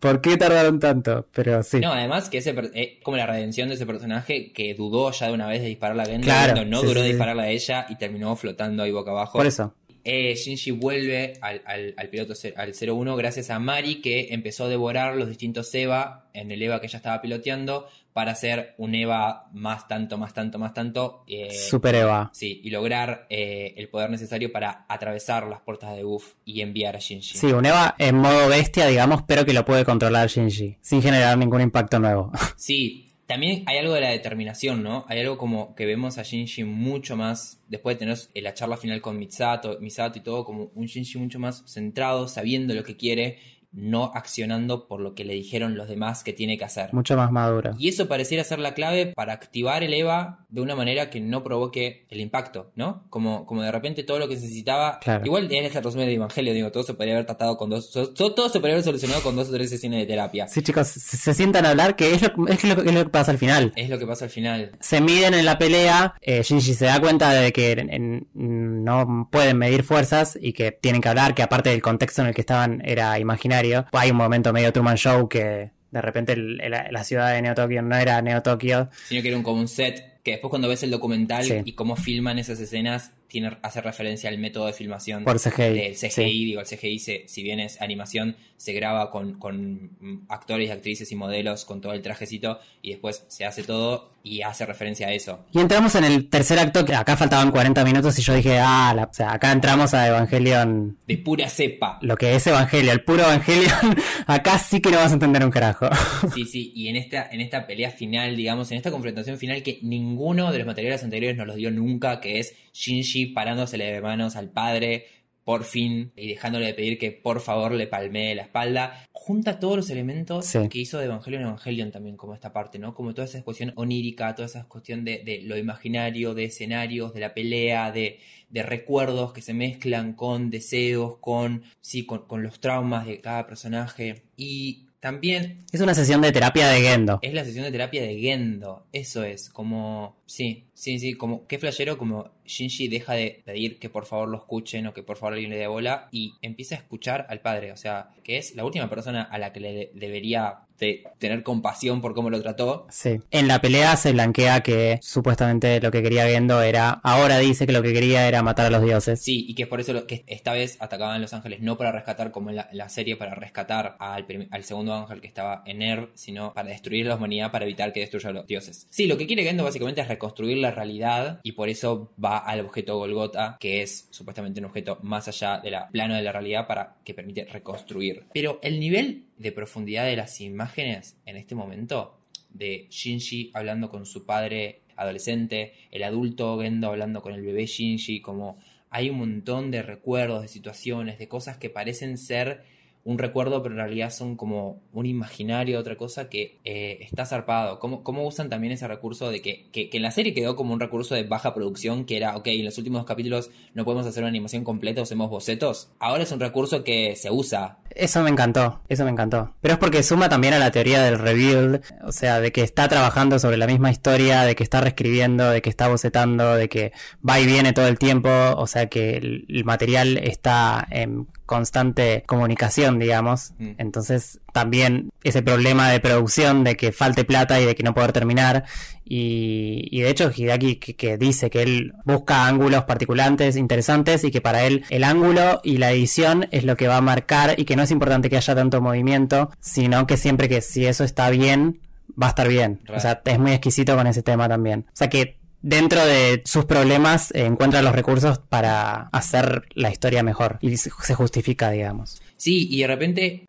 [0.00, 1.26] ¿Por qué tardaron tanto?
[1.32, 1.80] Pero sí.
[1.80, 5.32] No, además que ese es como la redención de ese personaje que dudó ya de
[5.32, 7.86] una vez de dispararla a Gendo, claro, no sí, duró sí, de dispararla a ella
[7.88, 9.38] y terminó flotando ahí boca abajo.
[9.38, 9.74] Por eso.
[10.02, 14.68] Eh, Shinji vuelve al, al, al piloto al 01 gracias a Mari que empezó a
[14.68, 19.48] devorar los distintos EVA en el EVA que ella estaba piloteando para hacer un EVA
[19.52, 21.24] más tanto, más tanto, más tanto.
[21.26, 22.30] Eh, Super EVA.
[22.32, 26.96] Sí, y lograr eh, el poder necesario para atravesar las puertas de Goof y enviar
[26.96, 27.38] a Shinji.
[27.38, 31.38] Sí, un EVA en modo bestia, digamos, pero que lo puede controlar Shinji, sin generar
[31.38, 32.32] ningún impacto nuevo.
[32.56, 35.04] Sí, también hay algo de la determinación, ¿no?
[35.08, 39.00] Hay algo como que vemos a Shinji mucho más, después de tener la charla final
[39.00, 43.38] con Misato, Misato y todo, como un Shinji mucho más centrado, sabiendo lo que quiere,
[43.72, 46.92] no accionando por lo que le dijeron los demás que tiene que hacer.
[46.92, 47.72] Mucho más maduro.
[47.78, 51.44] Y eso pareciera ser la clave para activar el EVA de una manera que no
[51.44, 53.04] provoque el impacto, ¿no?
[53.10, 54.98] Como, como de repente todo lo que necesitaba.
[54.98, 55.24] Claro.
[55.24, 57.90] Igual en ese resumen de Evangelio, digo, todo se podría haber tratado con dos.
[57.92, 60.48] Todo, todo se podría haber solucionado con dos o tres sesiones de terapia.
[60.48, 63.10] Sí, chicos, se, se sientan a hablar, que es lo, es, lo, es lo que
[63.10, 63.72] pasa al final.
[63.76, 64.72] Es lo que pasa al final.
[64.80, 69.28] Se miden en la pelea, eh, Shinji se da cuenta de que en, en, no
[69.30, 72.40] pueden medir fuerzas y que tienen que hablar, que aparte del contexto en el que
[72.40, 73.59] estaban era imaginario.
[73.92, 77.54] Hay un momento medio Truman Show que de repente el, el, la ciudad de Neo
[77.54, 78.88] Tokio no era Neo Tokio.
[79.08, 81.54] Sino que era un, como un set que después cuando ves el documental Sí.
[81.64, 85.94] y cómo filman esas escenas, tiene, hace referencia al método de filmación Por CGI, del
[85.96, 86.10] CGI.
[86.10, 86.22] sí.
[86.44, 91.10] Digo, el CGI, se- si bien es animación, se graba con, con actores y actrices
[91.12, 95.12] y modelos con todo el trajecito y después se hace todo y hace referencia a
[95.14, 95.46] eso.
[95.52, 98.92] Y entramos en el tercer acto, que acá faltaban 40 minutos y yo dije, ah,
[98.94, 101.98] la- o sea, acá entramos a Evangelion, De pura cepa.
[102.02, 105.50] lo que es Evangelion, el puro Evangelion, acá sí que no vas a entender un
[105.50, 105.88] carajo.
[106.34, 109.78] Sí, sí, y en esta, en esta pelea final, digamos, en esta confrontación final que
[109.82, 114.36] ninguno de los materiales anteriores nos los dio nunca, que es Shinji parándosele de manos
[114.36, 115.06] al padre,
[115.44, 119.76] por fin, y dejándole de pedir que por favor le palmee la espalda, junta todos
[119.76, 120.58] los elementos Sí.
[120.68, 122.94] que hizo de Evangelion Evangelion también, como esta parte, ¿no?
[122.94, 127.20] Como toda esa cuestión onírica, toda esa cuestión de, de lo imaginario, de escenarios, de
[127.20, 132.60] la pelea, de, de recuerdos que se mezclan con deseos, con, sí, con, con los
[132.60, 134.22] traumas de cada personaje.
[134.36, 137.18] Y también Es una sesión de terapia de Gendo.
[137.22, 138.86] es la sesión de terapia de Gendo.
[138.92, 140.16] Eso es, como.
[140.26, 141.46] Sí, sí, sí, como.
[141.46, 145.16] Qué flashero, como Shinji deja de pedir que por favor lo escuchen o que por
[145.16, 147.72] favor alguien le dé bola y empieza a escuchar al padre.
[147.72, 151.42] O sea, que es la última persona a la que le de- debería de tener
[151.42, 152.86] compasión por cómo lo trató.
[152.90, 153.20] Sí.
[153.30, 157.72] En la pelea se blanquea que supuestamente lo que quería Gendo era, ahora dice que
[157.72, 159.20] lo que quería era matar a los dioses.
[159.20, 161.92] Sí, y que es por eso lo que esta vez atacaban Los Ángeles, no para
[161.92, 164.26] rescatar como en la, la serie, para rescatar al,
[164.64, 168.30] segundo ángel que estaba en Erv, sino para destruir la humanidad, para evitar que destruya
[168.30, 168.86] a los dioses.
[168.90, 172.60] Sí, lo que quiere Gendo básicamente es reconstruir la realidad y por eso va al
[172.60, 176.96] objeto Golgota, que es supuestamente un objeto más allá del plano de la realidad para
[177.04, 178.24] que permite reconstruir.
[178.32, 182.18] Pero el nivel de profundidad de las imágenes en este momento
[182.50, 188.20] de Shinji hablando con su padre adolescente, el adulto Gendo hablando con el bebé Shinji,
[188.20, 188.58] como
[188.90, 192.64] hay un montón de recuerdos, de situaciones, de cosas que parecen ser
[193.04, 197.78] un recuerdo, pero en realidad son como un imaginario, otra cosa que eh, está zarpado.
[197.78, 200.80] ¿Cómo, ¿Cómo usan también ese recurso de que, que, en la serie quedó como un
[200.80, 204.28] recurso de baja producción, que era, ok, en los últimos capítulos no podemos hacer una
[204.28, 205.90] animación completa, hacemos bocetos?
[205.98, 207.78] Ahora es un recurso que se usa.
[207.90, 209.54] Eso me encantó, eso me encantó.
[209.60, 212.86] Pero es porque suma también a la teoría del rebuild, o sea, de que está
[212.88, 216.92] trabajando sobre la misma historia, de que está reescribiendo, de que está bocetando, de que
[217.26, 222.22] va y viene todo el tiempo, o sea que el, el material está en constante
[222.26, 223.54] comunicación, digamos.
[223.58, 223.70] Mm.
[223.78, 228.12] Entonces también ese problema de producción de que falte plata y de que no poder
[228.12, 228.66] terminar.
[229.04, 234.30] Y, y de hecho Hideaki que, que dice que él busca ángulos particulantes, interesantes y
[234.30, 237.64] que para él el ángulo y la edición es lo que va a marcar y
[237.64, 241.30] que no es importante que haya tanto movimiento, sino que siempre que si eso está
[241.30, 241.80] bien,
[242.10, 242.78] va a estar bien.
[242.84, 242.96] Right.
[242.96, 244.86] O sea, es muy exquisito con ese tema también.
[244.86, 250.22] O sea que dentro de sus problemas eh, encuentra los recursos para hacer la historia
[250.22, 252.20] mejor y se justifica, digamos.
[252.36, 253.48] Sí, y de repente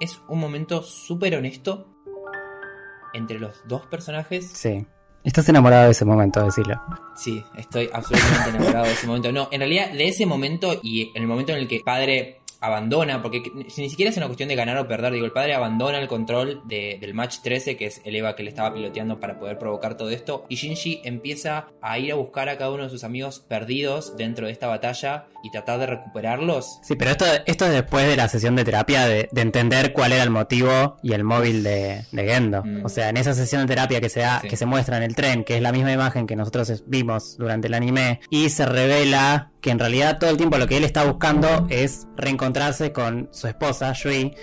[0.00, 1.86] es un momento súper honesto
[3.12, 4.50] entre los dos personajes.
[4.52, 4.86] Sí.
[5.22, 6.80] Estás enamorado de ese momento, decirlo.
[7.14, 9.30] Sí, estoy absolutamente enamorado de ese momento.
[9.32, 13.22] No, en realidad de ese momento y en el momento en el que padre abandona,
[13.22, 16.08] porque ni siquiera es una cuestión de ganar o perder, digo, el padre abandona el
[16.08, 19.58] control de- del match 13, que es el Eva que le estaba piloteando para poder
[19.58, 23.04] provocar todo esto, y Shinji empieza a ir a buscar a cada uno de sus
[23.04, 26.78] amigos perdidos dentro de esta batalla y tratar de recuperarlos.
[26.82, 30.12] Sí, pero esto, esto es después de la sesión de terapia de, de entender cuál
[30.12, 32.62] era el motivo y el móvil de, de Gendo.
[32.62, 32.84] Mm.
[32.84, 34.48] O sea, en esa sesión de terapia que se, da, Sí.
[34.48, 37.68] que se muestra en el tren, que es la misma imagen que nosotros vimos durante
[37.68, 41.04] el anime, y se revela que en realidad todo el tiempo lo que él está
[41.04, 44.34] buscando es reencontrarse con su esposa, Shui,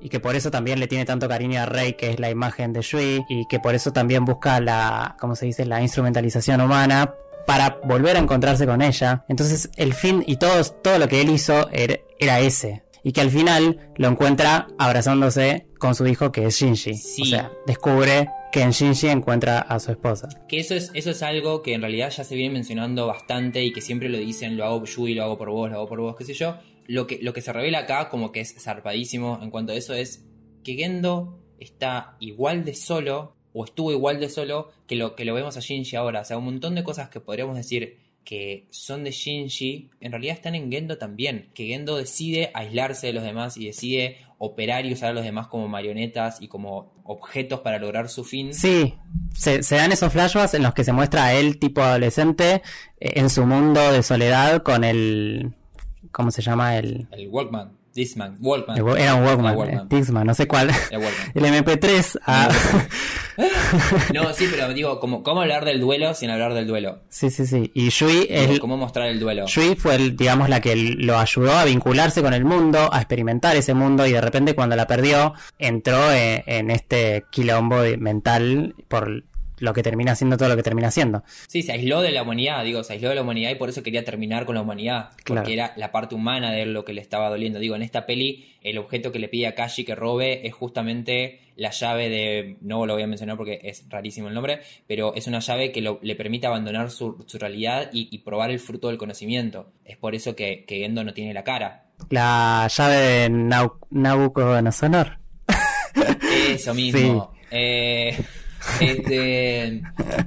[0.00, 2.72] y que por eso también le tiene tanto cariño a Rey, que es la imagen
[2.72, 7.14] de Shui, y que por eso también busca la, ¿cómo se dice?, la instrumentalización humana
[7.46, 9.24] para volver a encontrarse con ella.
[9.28, 12.84] Entonces el fin y todo, todo lo que él hizo era, era ese.
[13.04, 16.94] Y que al final lo encuentra abrazándose con su hijo que es Shinji.
[16.94, 17.22] Sí.
[17.22, 20.28] O sea, descubre que en Shinji encuentra a su esposa.
[20.46, 23.72] Que eso es, eso es algo que en realidad ya se viene mencionando bastante y
[23.72, 26.16] que siempre lo dicen, lo hago Yui, lo hago por vos, lo hago por vos,
[26.16, 26.58] qué sé yo.
[26.86, 29.94] Lo que, lo que se revela acá, como que es zarpadísimo en cuanto a eso,
[29.94, 30.26] es
[30.62, 35.32] que Gendo está igual de solo, o estuvo igual de solo, que lo que lo
[35.32, 36.20] vemos a Shinji ahora.
[36.20, 40.36] O sea, un montón de cosas que podríamos decir que son de Shinji, en realidad
[40.36, 41.50] están en Gendo también.
[41.54, 45.46] Que Gendo decide aislarse de los demás y decide operar y usar a los demás
[45.48, 48.54] como marionetas y como objetos para lograr su fin.
[48.54, 48.94] Sí,
[49.34, 52.62] se, se dan esos flashbacks en los que se muestra a él tipo adolescente
[53.00, 55.54] eh, en su mundo de soledad con el...
[56.10, 56.76] ¿Cómo se llama?
[56.76, 58.76] El, El Walkman, Disman, Walkman.
[58.96, 59.88] era un Walkman, Walkman.
[59.90, 60.70] eh, no sé cuál.
[60.90, 61.32] El Walkman.
[61.34, 62.18] El MP3.
[62.26, 62.48] ah,
[64.14, 67.00] No, sí, pero digo, ¿cómo, ¿cómo hablar del duelo sin hablar del duelo?
[67.08, 67.70] sí, sí, sí.
[67.74, 68.60] Y Yui es...
[68.60, 69.46] ¿Cómo mostrar el duelo?
[69.46, 73.56] Yui fue, el, digamos, la que lo ayudó a vincularse con el mundo, a experimentar
[73.56, 79.24] ese mundo y de repente cuando la perdió entró eh, en este quilombo mental por
[79.62, 81.22] lo que termina siendo todo lo que termina siendo.
[81.46, 83.82] Sí, se aisló de la humanidad, digo, se aisló de la humanidad y por eso
[83.82, 85.10] quería terminar con la humanidad.
[85.22, 85.42] Claro.
[85.42, 87.58] Porque era la parte humana de él lo que le estaba doliendo.
[87.60, 91.40] Digo, en esta peli, el objeto que le pide a Kashi que robe es justamente
[91.56, 92.56] la llave de.
[92.60, 95.80] No lo voy a mencionar porque es rarísimo el nombre, pero es una llave que
[95.80, 99.70] lo- le permite abandonar su, su realidad y, y probar el fruto del conocimiento.
[99.84, 101.84] Es por eso que, que Gendo no tiene la cara.
[102.10, 103.30] La llave de
[103.90, 105.18] Nabucodonosor.
[106.48, 107.32] Eso mismo.
[107.50, 108.16] Eh,
[108.80, 109.82] este,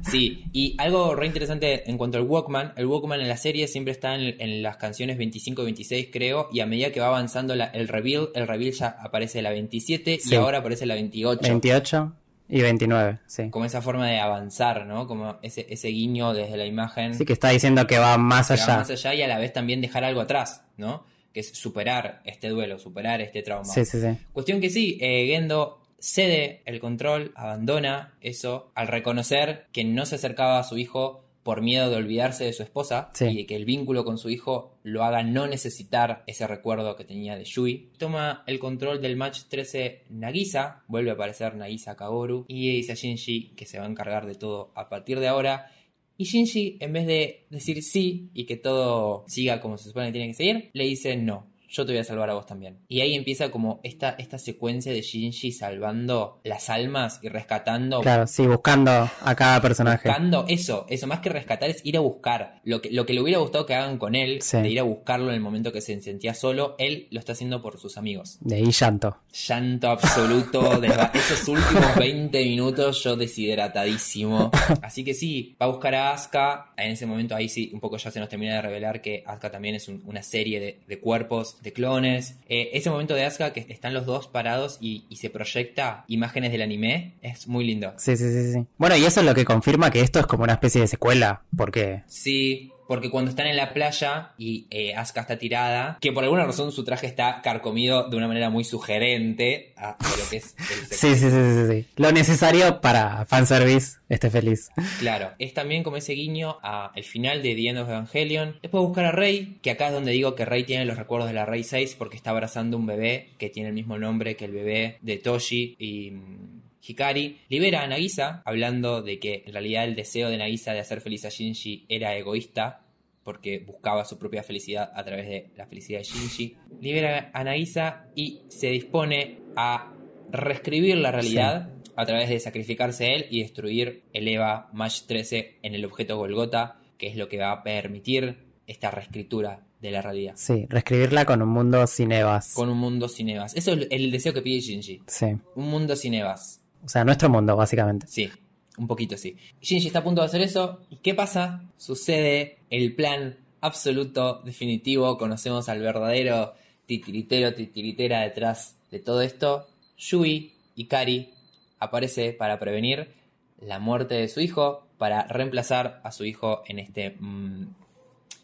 [0.10, 3.92] sí, y algo re interesante en cuanto al Walkman, el Walkman en la serie siempre
[3.92, 7.56] está en, en las canciones 25 y 26 creo, y a medida que va avanzando
[7.56, 10.34] la- el reveal, el reveal ya aparece la 27 Sí.
[10.34, 11.42] y ahora aparece la 28.
[11.42, 12.14] 28
[12.50, 13.50] y 29, sí.
[13.50, 15.08] Como esa forma de avanzar, ¿no?
[15.08, 17.16] Como ese, ese guiño desde la imagen.
[17.16, 18.78] Sí, que está diciendo que va más que va allá.
[18.78, 21.06] más allá y a la vez también dejar algo atrás, ¿no?
[21.34, 23.66] Que es superar este duelo, superar este trauma.
[23.66, 24.08] Sí, sí, sí.
[24.32, 30.16] Cuestión que sí, eh, Gendo cede el control, abandona eso, al reconocer que no se
[30.16, 33.26] acercaba a su hijo por miedo de olvidarse de su esposa Sí.
[33.26, 37.06] y de que el vínculo con su hijo lo haga no necesitar ese recuerdo que
[37.06, 37.92] tenía de Yui.
[38.00, 42.96] Toma el control del match 13 Nagisa, vuelve a aparecer Nagisa Kagoru y dice a
[42.96, 45.72] Shinji que se va a encargar de todo a partir de ahora.
[46.18, 50.14] Y Shinji, en vez de decir sí y que todo siga como se supone que
[50.14, 51.48] tiene que seguir, le dice no.
[51.76, 52.78] Yo te voy a salvar a vos también.
[52.88, 58.28] Y ahí empieza como esta, esta secuencia de Shinji salvando las almas y rescatando Claro,
[58.28, 60.08] sí, buscando a cada personaje.
[60.08, 63.22] buscando eso, eso más que rescatar es ir a buscar lo que, lo que le
[63.22, 64.58] hubiera gustado que hagan con él, Sí.
[64.58, 67.62] de ir a buscarlo en el momento que se sentía solo, él lo está haciendo
[67.62, 68.38] por sus amigos.
[68.40, 69.18] De ahí llanto.
[69.48, 70.82] Llanto absoluto,
[71.14, 74.52] esos últimos 20 minutos yo deshidratadísimo.
[74.82, 77.98] Así que sí, va a buscar a Asuka, en ese momento ahí sí, un poco
[77.98, 81.00] ya se nos termina de revelar que Asuka también es un- una serie de, de
[81.00, 82.38] cuerpos, de clones.
[82.48, 86.52] Eh, ese momento de Asuka que están los dos parados y, y se proyecta imágenes
[86.54, 87.94] del anime, es muy lindo.
[87.98, 88.66] Sí, sí, sí, sí.
[88.78, 91.42] Bueno, y eso es lo que confirma que esto es como una especie de secuela,
[91.58, 96.24] porque Sí, porque cuando están en la playa y eh, Asuka está tirada, que por
[96.24, 100.38] alguna razón su traje está carcomido de una manera muy sugerente a, a lo que
[100.38, 101.08] es el sexo.
[101.08, 101.88] sí, sí, sí, sí, sí.
[101.96, 104.70] Lo necesario para fanservice, esté feliz.
[105.00, 108.60] Claro, es también como ese guiño a el final de The End of Evangelion.
[108.62, 111.36] Después buscar a Rey, que acá es donde digo que Rey tiene los recuerdos de
[111.36, 114.52] la Rey 6 porque está abrazando un bebé que tiene el mismo nombre que el
[114.52, 116.55] bebé de Toshi y mm,
[116.88, 117.38] Hikari.
[117.50, 121.26] Libera a Nagisa, hablando de que en realidad el deseo de Nagisa de hacer feliz
[121.26, 122.82] a Shinji era egoísta
[123.24, 126.58] porque buscaba su propia felicidad a través de la felicidad de Shinji.
[126.80, 129.92] Libera a Nagisa y se dispone a
[130.32, 135.74] reescribir la realidad a través de sacrificarse él y destruir el EVA Match 13 en
[135.76, 140.34] el objeto Golgota, que es lo que va a permitir esta reescritura de la realidad.
[140.36, 142.54] Sí, reescribirla con un mundo sin Evas.
[142.54, 143.56] Con un mundo sin Evas.
[143.56, 145.02] Eso es el deseo que pide Shinji.
[145.08, 145.28] Sí.
[145.56, 146.62] Un mundo sin Evas.
[146.86, 148.08] O sea, nuestro mundo, básicamente.
[148.08, 148.30] Sí,
[148.78, 149.36] un poquito sí.
[149.62, 150.82] Shinji está a punto de hacer eso.
[150.90, 151.64] ¿Y qué pasa?
[151.78, 155.18] Sucede el plan absoluto, definitivo.
[155.18, 156.54] Conocemos al verdadero
[156.86, 159.68] titiritero, titiritera detrás de todo esto.
[159.98, 161.34] Yui Ikari
[161.80, 163.14] aparece para prevenir
[163.60, 167.68] la muerte de su hijo, para reemplazar a su hijo en este mm,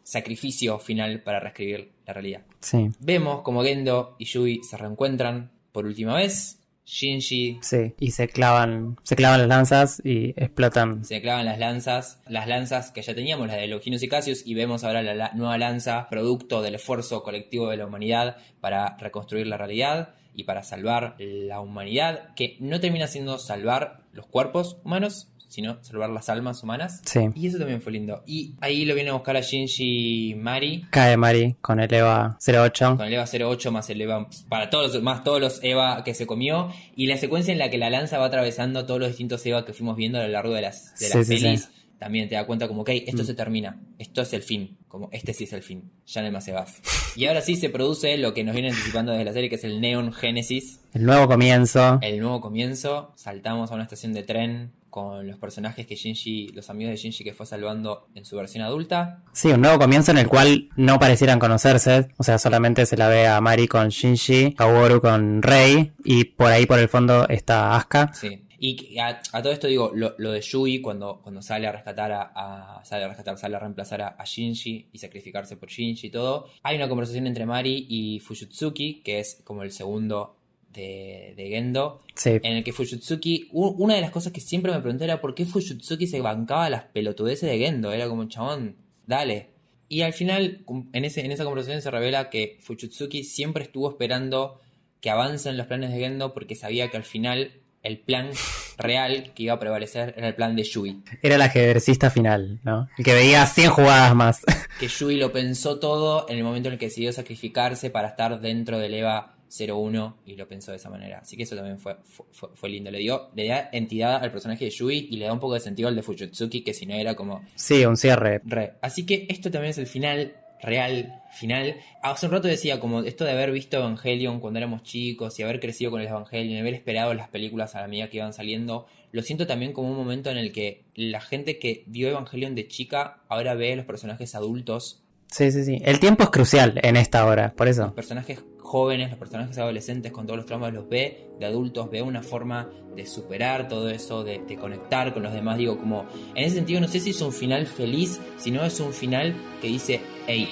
[0.04, 2.42] sacrificio final para reescribir la realidad.
[2.60, 2.90] Sí.
[3.00, 6.61] Vemos como Gendo y Yui se reencuentran por última vez.
[6.86, 7.94] Shinji Sí.
[8.00, 11.06] Y se clavan, se clavan las lanzas y explotan.
[11.06, 14.54] se clavan las lanzas, las lanzas que ya teníamos, las de Longinus y Cassius, y
[14.54, 19.48] vemos ahora la, la nueva lanza, producto del esfuerzo colectivo de la humanidad para reconstruir
[19.48, 25.31] la realidad y para salvar la humanidad, que no termina siendo salvar los cuerpos humanos,
[25.52, 27.02] sino salvar las almas humanas.
[27.06, 27.20] Sí.
[27.36, 28.24] Y eso también fue lindo.
[28.26, 30.86] Y ahí lo viene a buscar a Shinji Mari.
[30.90, 32.96] Cae Mari con el Eva 08.
[32.98, 36.14] Con el EVA 08 más el EVA para todos los, más todos los EVA que
[36.14, 36.70] se comió.
[36.96, 39.74] Y la secuencia en la que la lanza va atravesando todos los distintos EVA que
[39.74, 41.62] fuimos viendo a lo largo de las, de Sí, las sí, pelis.
[41.64, 41.68] sí.
[42.00, 43.26] También te da cuenta como, ok, esto Mm.
[43.28, 43.80] se termina.
[44.00, 44.76] Esto es el fin.
[44.88, 45.92] Como, este sí es el fin.
[46.08, 46.82] Ya no hay más EVAs.
[47.16, 49.64] Y ahora sí se produce lo que nos viene anticipando desde la serie, que es
[49.66, 50.80] el Neon Genesis.
[50.96, 52.00] El nuevo comienzo.
[52.02, 53.14] El nuevo comienzo.
[53.16, 57.24] Saltamos a una estación de tren con los personajes que Shinji, los amigos de Shinji
[57.24, 59.24] que fue salvando en su versión adulta.
[59.34, 62.10] Sí, un nuevo comienzo en el cual no parecieran conocerse.
[62.18, 65.94] O sea, solamente se la ve a Mari con Shinji, Kaworu con Rei.
[66.04, 68.14] Y por ahí por el fondo está Asuka.
[68.14, 68.44] Sí.
[68.64, 72.12] Y a, a todo esto digo, lo, lo de Yui cuando, cuando sale a rescatar
[72.12, 76.08] a, a- sale a rescatar, sale a reemplazar a, a Shinji y sacrificarse por Shinji
[76.08, 76.46] y todo.
[76.62, 80.36] Hay una conversación entre Mari y Fujitsuki, que es como el segundo
[80.74, 82.30] de, de Gendo, Sí.
[82.44, 85.46] en el que Fujitsuki, una de las cosas que siempre me pregunté era por qué
[85.46, 88.76] Fujitsuki se bancaba las pelotudeces de Gendo, era como chabón,
[89.08, 89.50] dale.
[89.90, 90.64] Y al final,
[90.94, 94.62] en, ese, en esa conversación se revela que Fujitsuki siempre estuvo esperando
[95.02, 97.54] que avancen los planes de Gendo porque sabía que al final
[97.84, 98.30] el plan
[98.78, 101.02] real que iba a prevalecer era el plan de Yui.
[101.22, 102.88] Era el ajedrecista final, ¿no?
[102.98, 104.42] El que veía 100 jugadas más.
[104.80, 108.40] Que Yui lo pensó todo en el momento en el que decidió sacrificarse para estar
[108.40, 111.20] dentro del EVA 01 y lo pensó de esa manera.
[111.20, 112.90] Así que eso también fue, fue, fue lindo.
[112.92, 115.60] Le dio, le da entidad al personaje de Yui y le da un poco de
[115.60, 118.42] sentido al de Fujitsuki, que si no era como Sí, un cierre.
[118.46, 118.74] Re.
[118.82, 121.76] Así que esto también es el final real, final.
[122.02, 125.60] Hace un rato decía como esto de haber visto Evangelion cuando éramos chicos y haber
[125.60, 128.86] crecido con el Evangelion y haber esperado las películas a la medida que iban saliendo,
[129.12, 132.68] lo siento también como un momento en el que la gente que vio Evangelion de
[132.68, 135.02] chica ahora ve a los personajes adultos,
[135.32, 135.82] Sí, sí, sí.
[135.84, 137.94] El tiempo es crucial en esta hora, por los eso.
[137.96, 142.22] personajes jóvenes, los personajes adolescentes con todos los traumas los ve, de adultos ve una
[142.22, 145.58] forma de superar todo eso, de, de conectar con los demás.
[145.58, 146.06] Digo, como
[146.36, 149.68] en ese sentido no sé si es un final feliz, sino es un final que
[149.68, 150.50] dice, hey,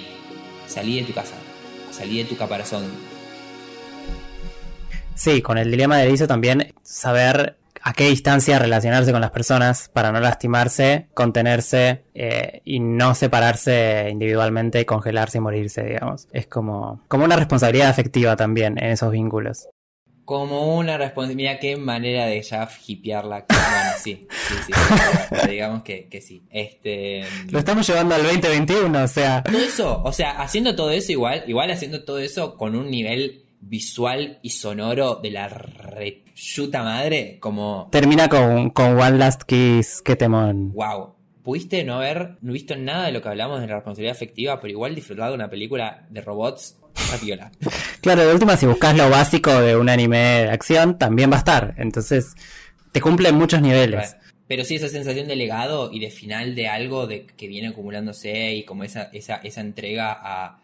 [0.68, 1.36] salí de tu casa,
[1.92, 2.84] salí de tu caparazón.
[5.16, 9.90] Sí, con el dilema de Erizo también saber a qué distancia relacionarse con las personas
[9.94, 16.28] para no lastimarse, contenerse eh, y no separarse individualmente, congelarse y morirse, digamos.
[16.32, 19.68] Es como, como una responsabilidad afectiva también en esos vínculos.
[20.26, 23.46] Como una responsabilidad, mira qué manera de ya hipearla.
[23.50, 23.66] Bueno,
[24.00, 24.74] sí, sí, sí,
[25.30, 26.44] pero digamos que, que sí.
[26.52, 29.42] Este, Lo estamos llevando al 2021, o sea.
[29.44, 33.49] todo eso, o sea, haciendo todo eso igual, igual haciendo todo eso con un nivel
[33.62, 40.16] visual y sonoro de la reyuta madre, como Termina con, con One Last Kiss, qué
[40.16, 40.74] temón.
[40.74, 41.16] wow.
[41.44, 44.72] Pudiste no haber no visto nada de lo que hablamos de la responsabilidad afectiva, pero
[44.72, 46.78] igual disfrutado de una película de robots
[47.12, 47.52] rapiola.
[48.02, 51.40] Claro, de última, si buscas lo básico de un anime de acción, también va a
[51.40, 51.76] estar.
[51.78, 52.36] Entonces,
[52.94, 54.16] te cumple en muchos niveles.
[54.48, 58.54] Pero sí esa sensación de legado y de final de algo de que viene acumulándose
[58.54, 60.62] y como esa, esa, esa entrega a.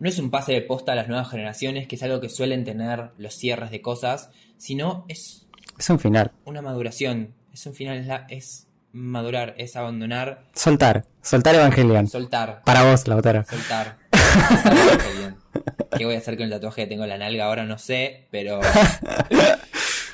[0.00, 2.64] No es un pase de posta a las nuevas generaciones, que es algo que suelen
[2.64, 5.46] tener los cierres de cosas, sino es
[5.78, 6.32] Es un final.
[6.44, 7.34] una maduración.
[7.52, 11.04] Es un final, es, la- es madurar, es abandonar, Soltar.
[11.22, 12.06] Soltar Evangelion.
[12.08, 12.62] soltar.
[12.64, 13.44] Para vos, Lautaro.
[13.44, 13.96] Soltar.
[14.12, 15.36] Soltar Evangelion.
[15.96, 17.64] ¿Qué voy a hacer con el tatuaje que tengo en la nalga ahora?
[17.64, 18.60] No sé, pero.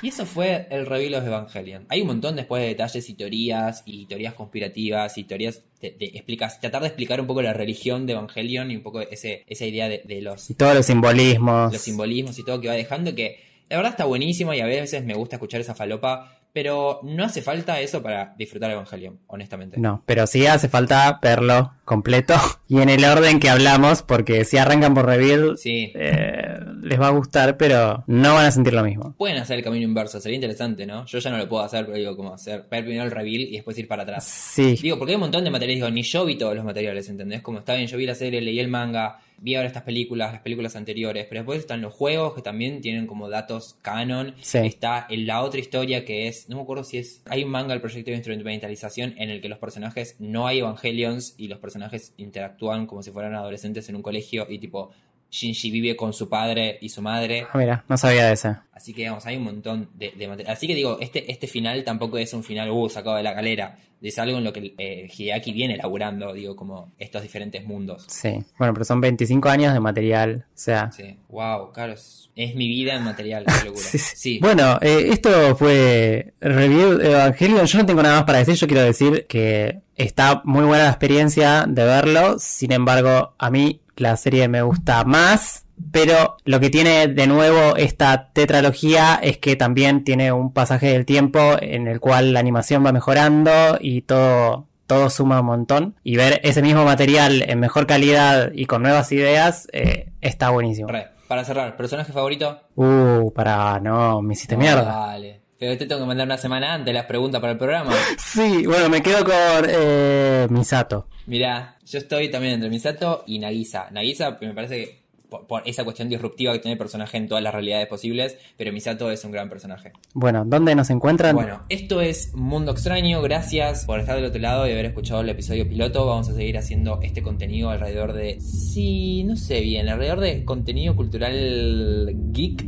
[0.01, 1.85] Y eso fue el reveal of Evangelion.
[1.89, 6.05] Hay un montón después de detalles y teorías, y teorías conspirativas, y teorías de, de
[6.15, 9.65] explicas- tratar de explicar un poco la religión de Evangelion y un poco ese, esa
[9.65, 11.71] idea de, de los, Y todos los simbolismos.
[11.71, 13.39] los simbolismos y todo que va dejando, que
[13.69, 17.41] la verdad está buenísimo y a veces me gusta escuchar esa falopa, pero no hace
[17.41, 19.79] falta eso para disfrutar Evangelion, honestamente.
[19.79, 22.35] No, pero sí hace falta verlo completo
[22.67, 25.91] y en el orden que hablamos, porque si arrancan por Reveal, Sí.
[25.95, 29.13] eh, les va a gustar, pero no van a sentir lo mismo.
[29.17, 31.05] Pueden hacer el camino inverso, sería interesante, ¿no?
[31.05, 33.51] Yo ya no lo puedo hacer, pero digo, como hacer, ver primero el reveal y
[33.53, 34.23] después ir para atrás.
[34.25, 37.07] Sí, Digo, porque hay un montón de materiales, digo, ni yo vi todos los materiales,
[37.09, 37.41] ¿entendés?
[37.41, 40.41] Como está bien, yo vi la serie, leí el manga, vi ahora estas películas, las
[40.41, 44.35] películas anteriores, pero después están los juegos que también tienen como datos canon.
[44.41, 44.59] Sí.
[44.59, 47.73] Está en la otra historia que es, no me acuerdo si es, hay un manga,
[47.73, 52.13] el proyecto de instrumentalización, en el que los personajes no hay evangelions y los personajes
[52.17, 54.91] interactúan como si fueran adolescentes en un colegio y tipo,
[55.31, 57.47] Shinji vive con su padre y su madre.
[57.51, 58.67] Ah, mira, no sabía de esa.
[58.73, 60.53] Así que, digamos, hay un montón de, de material.
[60.53, 63.77] Así que digo, este, este final tampoco es un final, uh, sacado de la galera.
[64.01, 68.05] Es algo en lo que eh, Hideaki viene elaborando, digo, como estos diferentes mundos.
[68.07, 70.91] Sí, bueno, pero son 25 años de material, o sea...
[70.91, 73.83] Sí, wow, claro, es, es mi vida en material, qué locura.
[73.83, 74.15] Sí, sí.
[74.15, 77.65] Sí, Bueno, eh, esto fue Review Evangelion.
[77.65, 78.55] Yo no tengo nada más para decir.
[78.55, 82.39] Yo quiero decir que está muy buena la experiencia de verlo.
[82.39, 85.65] Sin embargo, a mí la serie me gusta más.
[85.91, 91.05] Pero lo que tiene de nuevo esta tetralogía es que también tiene un pasaje del
[91.05, 95.95] tiempo en el cual la animación va mejorando y todo, todo suma un montón.
[96.03, 100.89] Y ver ese mismo material en mejor calidad y con nuevas ideas eh, está buenísimo.
[101.27, 102.59] Para cerrar, ¿personaje favorito?
[102.75, 104.83] Uh, para, no, me hiciste mierda.
[104.83, 105.41] Vale.
[105.57, 107.93] Pero te tengo que mandar una semana antes las preguntas para el programa.
[108.17, 111.07] Sí, bueno, me quedo con eh, Misato.
[111.27, 113.89] Mirá, yo estoy también entre Misato y Nagisa.
[113.91, 115.00] Nagisa me parece que
[115.31, 118.73] por, por esa cuestión disruptiva que tiene el personaje en todas las realidades posibles, pero
[118.73, 119.93] Misato es un gran personaje.
[120.13, 121.33] Bueno, ¿dónde nos encuentran?
[121.35, 123.21] Bueno, esto es Mundo Extraño.
[123.21, 126.05] Gracias por estar del otro lado y haber escuchado el episodio piloto.
[126.05, 128.41] Vamos a seguir haciendo este contenido alrededor de.
[128.41, 132.65] Sí, no sé bien, alrededor de contenido cultural geek,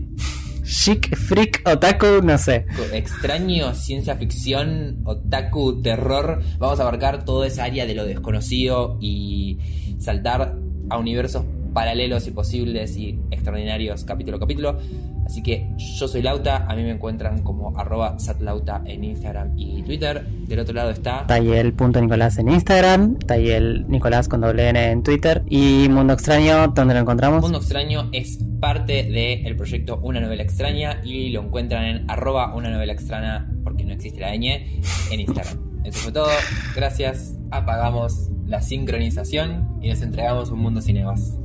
[0.64, 2.66] Chic, freak, otaku, no sé.
[2.94, 6.42] extraño, ciencia ficción, otaku, terror.
[6.58, 9.60] Vamos a abarcar toda esa área de lo desconocido y
[10.00, 10.56] saltar
[10.90, 11.44] a universos
[11.74, 14.78] paralelos y posibles y extraordinarios capítulo a capítulo.
[15.26, 19.82] Así que yo soy Lauta, a mí me encuentran como arroba satlauta en Instagram y
[19.84, 20.26] Twitter.
[20.48, 21.26] Del otro lado está...
[21.28, 27.00] Tayel.nicolás en Instagram, Tayel Nicolás con doble N en Twitter y Mundo Extraño, ¿dónde lo
[27.00, 27.42] encontramos?
[27.42, 32.70] Mundo Extraño es parte del proyecto Una Novela Extraña y lo encuentran en arroba una
[32.70, 34.04] novela extraña porque no existe.
[34.04, 35.84] existe la ñ, en Instagram.
[35.84, 36.28] Eso fue todo.
[36.76, 37.38] Gracias.
[37.52, 41.38] Apagamos la sincronización y nos entregamos un mundo sin evas.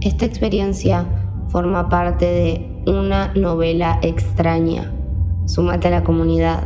[0.00, 1.04] Esta experiencia
[1.48, 4.90] forma parte de una novela extraña.
[5.44, 6.64] Súmate a la comunidad